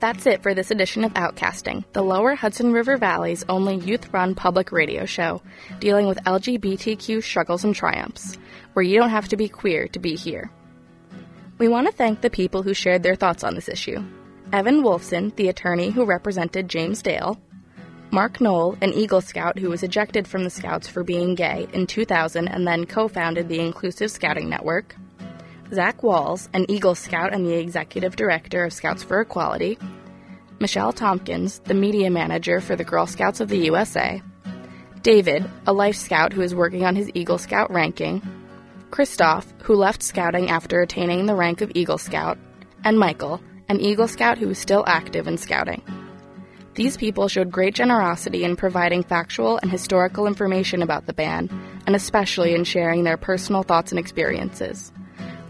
That's 0.00 0.26
it 0.26 0.44
for 0.44 0.54
this 0.54 0.70
edition 0.70 1.04
of 1.04 1.14
Outcasting, 1.14 1.84
the 1.92 2.02
lower 2.02 2.36
Hudson 2.36 2.72
River 2.72 2.96
Valley's 2.96 3.44
only 3.48 3.76
youth 3.76 4.12
run 4.12 4.36
public 4.36 4.70
radio 4.70 5.06
show 5.06 5.42
dealing 5.80 6.06
with 6.06 6.22
LGBTQ 6.24 7.22
struggles 7.22 7.64
and 7.64 7.74
triumphs, 7.74 8.38
where 8.74 8.84
you 8.84 8.96
don't 8.96 9.10
have 9.10 9.28
to 9.28 9.36
be 9.36 9.48
queer 9.48 9.88
to 9.88 9.98
be 9.98 10.14
here. 10.14 10.52
We 11.58 11.66
want 11.66 11.88
to 11.88 11.92
thank 11.92 12.20
the 12.20 12.30
people 12.30 12.62
who 12.62 12.74
shared 12.74 13.02
their 13.02 13.16
thoughts 13.16 13.42
on 13.42 13.56
this 13.56 13.68
issue 13.68 14.04
Evan 14.52 14.82
Wolfson, 14.82 15.34
the 15.34 15.48
attorney 15.48 15.90
who 15.90 16.04
represented 16.04 16.68
James 16.68 17.02
Dale, 17.02 17.38
Mark 18.10 18.40
Noel, 18.40 18.78
an 18.80 18.94
Eagle 18.94 19.20
Scout 19.20 19.58
who 19.58 19.68
was 19.68 19.82
ejected 19.82 20.26
from 20.26 20.42
the 20.42 20.50
Scouts 20.50 20.88
for 20.88 21.04
being 21.04 21.34
gay 21.34 21.68
in 21.74 21.86
2000 21.86 22.48
and 22.48 22.66
then 22.66 22.86
co 22.86 23.06
founded 23.06 23.48
the 23.48 23.60
Inclusive 23.60 24.10
Scouting 24.10 24.48
Network, 24.48 24.96
Zach 25.74 25.98
Wahls, 25.98 26.48
an 26.54 26.64
Eagle 26.70 26.94
Scout 26.94 27.34
and 27.34 27.46
the 27.46 27.58
executive 27.58 28.16
director 28.16 28.64
of 28.64 28.72
Scouts 28.72 29.02
for 29.02 29.20
Equality, 29.20 29.78
Michelle 30.58 30.94
Tompkins, 30.94 31.58
the 31.60 31.74
media 31.74 32.10
manager 32.10 32.62
for 32.62 32.76
the 32.76 32.84
Girl 32.84 33.06
Scouts 33.06 33.40
of 33.40 33.50
the 33.50 33.58
USA, 33.66 34.22
David, 35.02 35.48
a 35.66 35.72
Life 35.74 35.96
Scout 35.96 36.32
who 36.32 36.40
is 36.40 36.54
working 36.54 36.86
on 36.86 36.96
his 36.96 37.10
Eagle 37.12 37.38
Scout 37.38 37.70
ranking, 37.70 38.22
Christoph, 38.90 39.52
who 39.62 39.74
left 39.74 40.02
Scouting 40.02 40.48
after 40.48 40.80
attaining 40.80 41.26
the 41.26 41.34
rank 41.34 41.60
of 41.60 41.70
Eagle 41.74 41.98
Scout, 41.98 42.38
and 42.84 42.98
Michael, 42.98 43.42
an 43.68 43.80
Eagle 43.80 44.08
Scout 44.08 44.38
who 44.38 44.48
is 44.48 44.58
still 44.58 44.82
active 44.86 45.28
in 45.28 45.36
Scouting. 45.36 45.82
These 46.78 46.96
people 46.96 47.26
showed 47.26 47.50
great 47.50 47.74
generosity 47.74 48.44
in 48.44 48.54
providing 48.54 49.02
factual 49.02 49.58
and 49.58 49.68
historical 49.68 50.28
information 50.28 50.80
about 50.80 51.06
the 51.06 51.12
ban, 51.12 51.50
and 51.88 51.96
especially 51.96 52.54
in 52.54 52.62
sharing 52.62 53.02
their 53.02 53.16
personal 53.16 53.64
thoughts 53.64 53.90
and 53.90 53.98
experiences. 53.98 54.92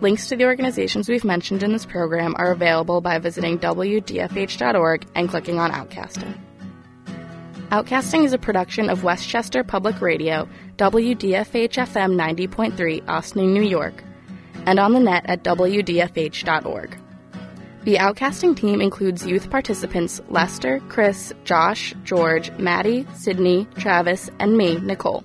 Links 0.01 0.29
to 0.29 0.37
the 0.37 0.47
organizations 0.47 1.07
we've 1.07 1.27
mentioned 1.27 1.62
in 1.62 1.71
this 1.71 1.85
program 1.85 2.35
are 2.38 2.51
available 2.51 3.03
by 3.03 3.19
visiting 3.19 3.59
WDFH.org 3.59 5.07
and 5.14 5.29
clicking 5.29 5.59
on 5.59 5.71
Outcasting. 5.71 6.35
Outcasting 7.73 8.25
is 8.25 8.33
a 8.33 8.38
production 8.38 8.88
of 8.88 9.05
Westchester 9.05 9.62
Public 9.62 10.01
Radio, 10.01 10.49
WDFH 10.79 11.75
FM 11.75 12.14
90.3, 12.17 13.05
Ossining, 13.07 13.53
New 13.53 13.69
York, 13.69 14.03
and 14.64 14.79
on 14.79 14.95
the 14.95 15.01
net 15.01 15.27
at 15.27 15.45
WDFH.org. 15.45 16.99
The 17.88 17.96
outcasting 17.96 18.55
team 18.55 18.83
includes 18.83 19.24
youth 19.24 19.48
participants 19.48 20.20
Lester, 20.29 20.79
Chris, 20.90 21.33
Josh, 21.44 21.94
George, 22.05 22.51
Maddie, 22.59 23.07
Sydney, 23.14 23.66
Travis, 23.79 24.29
and 24.38 24.59
me, 24.59 24.79
Nicole. 24.79 25.24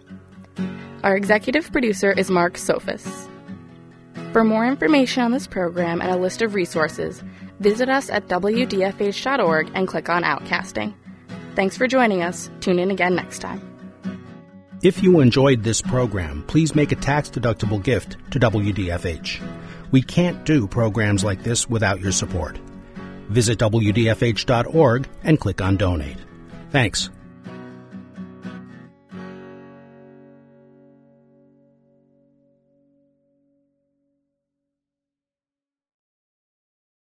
Our 1.04 1.18
executive 1.18 1.70
producer 1.74 2.14
is 2.14 2.32
Mark 2.32 2.54
Sophos. 2.54 3.30
For 4.32 4.46
more 4.46 4.66
information 4.66 5.24
on 5.24 5.34
this 5.34 5.46
program 5.46 6.02
and 6.02 6.10
a 6.10 6.16
list 6.16 6.42
of 6.42 6.56
resources, 6.56 7.22
visit 7.60 7.90
us 7.90 8.10
at 8.10 8.30
WDFH.org 8.30 9.70
and 9.76 9.86
click 9.86 10.08
on 10.08 10.24
Outcasting. 10.24 10.94
Thanks 11.56 11.76
for 11.76 11.86
joining 11.86 12.22
us. 12.22 12.50
Tune 12.62 12.80
in 12.80 12.92
again 12.92 13.14
next 13.14 13.40
time. 13.40 13.62
If 14.82 15.04
you 15.04 15.20
enjoyed 15.20 15.64
this 15.64 15.82
program, 15.82 16.46
please 16.48 16.76
make 16.76 16.94
a 16.94 16.96
tax 16.96 17.30
deductible 17.30 17.84
gift 17.84 18.16
to 18.32 18.40
WDFH. 18.40 19.42
We 19.94 20.02
can't 20.02 20.44
do 20.44 20.68
programs 20.68 21.24
like 21.24 21.44
this 21.44 21.70
without 21.70 22.02
your 22.02 22.12
support. 22.12 22.58
Visit 23.30 23.60
WDFH.org 23.60 25.08
and 25.24 25.40
click 25.40 25.62
on 25.62 25.78
Donate. 25.78 26.18
Thanks. 26.72 27.12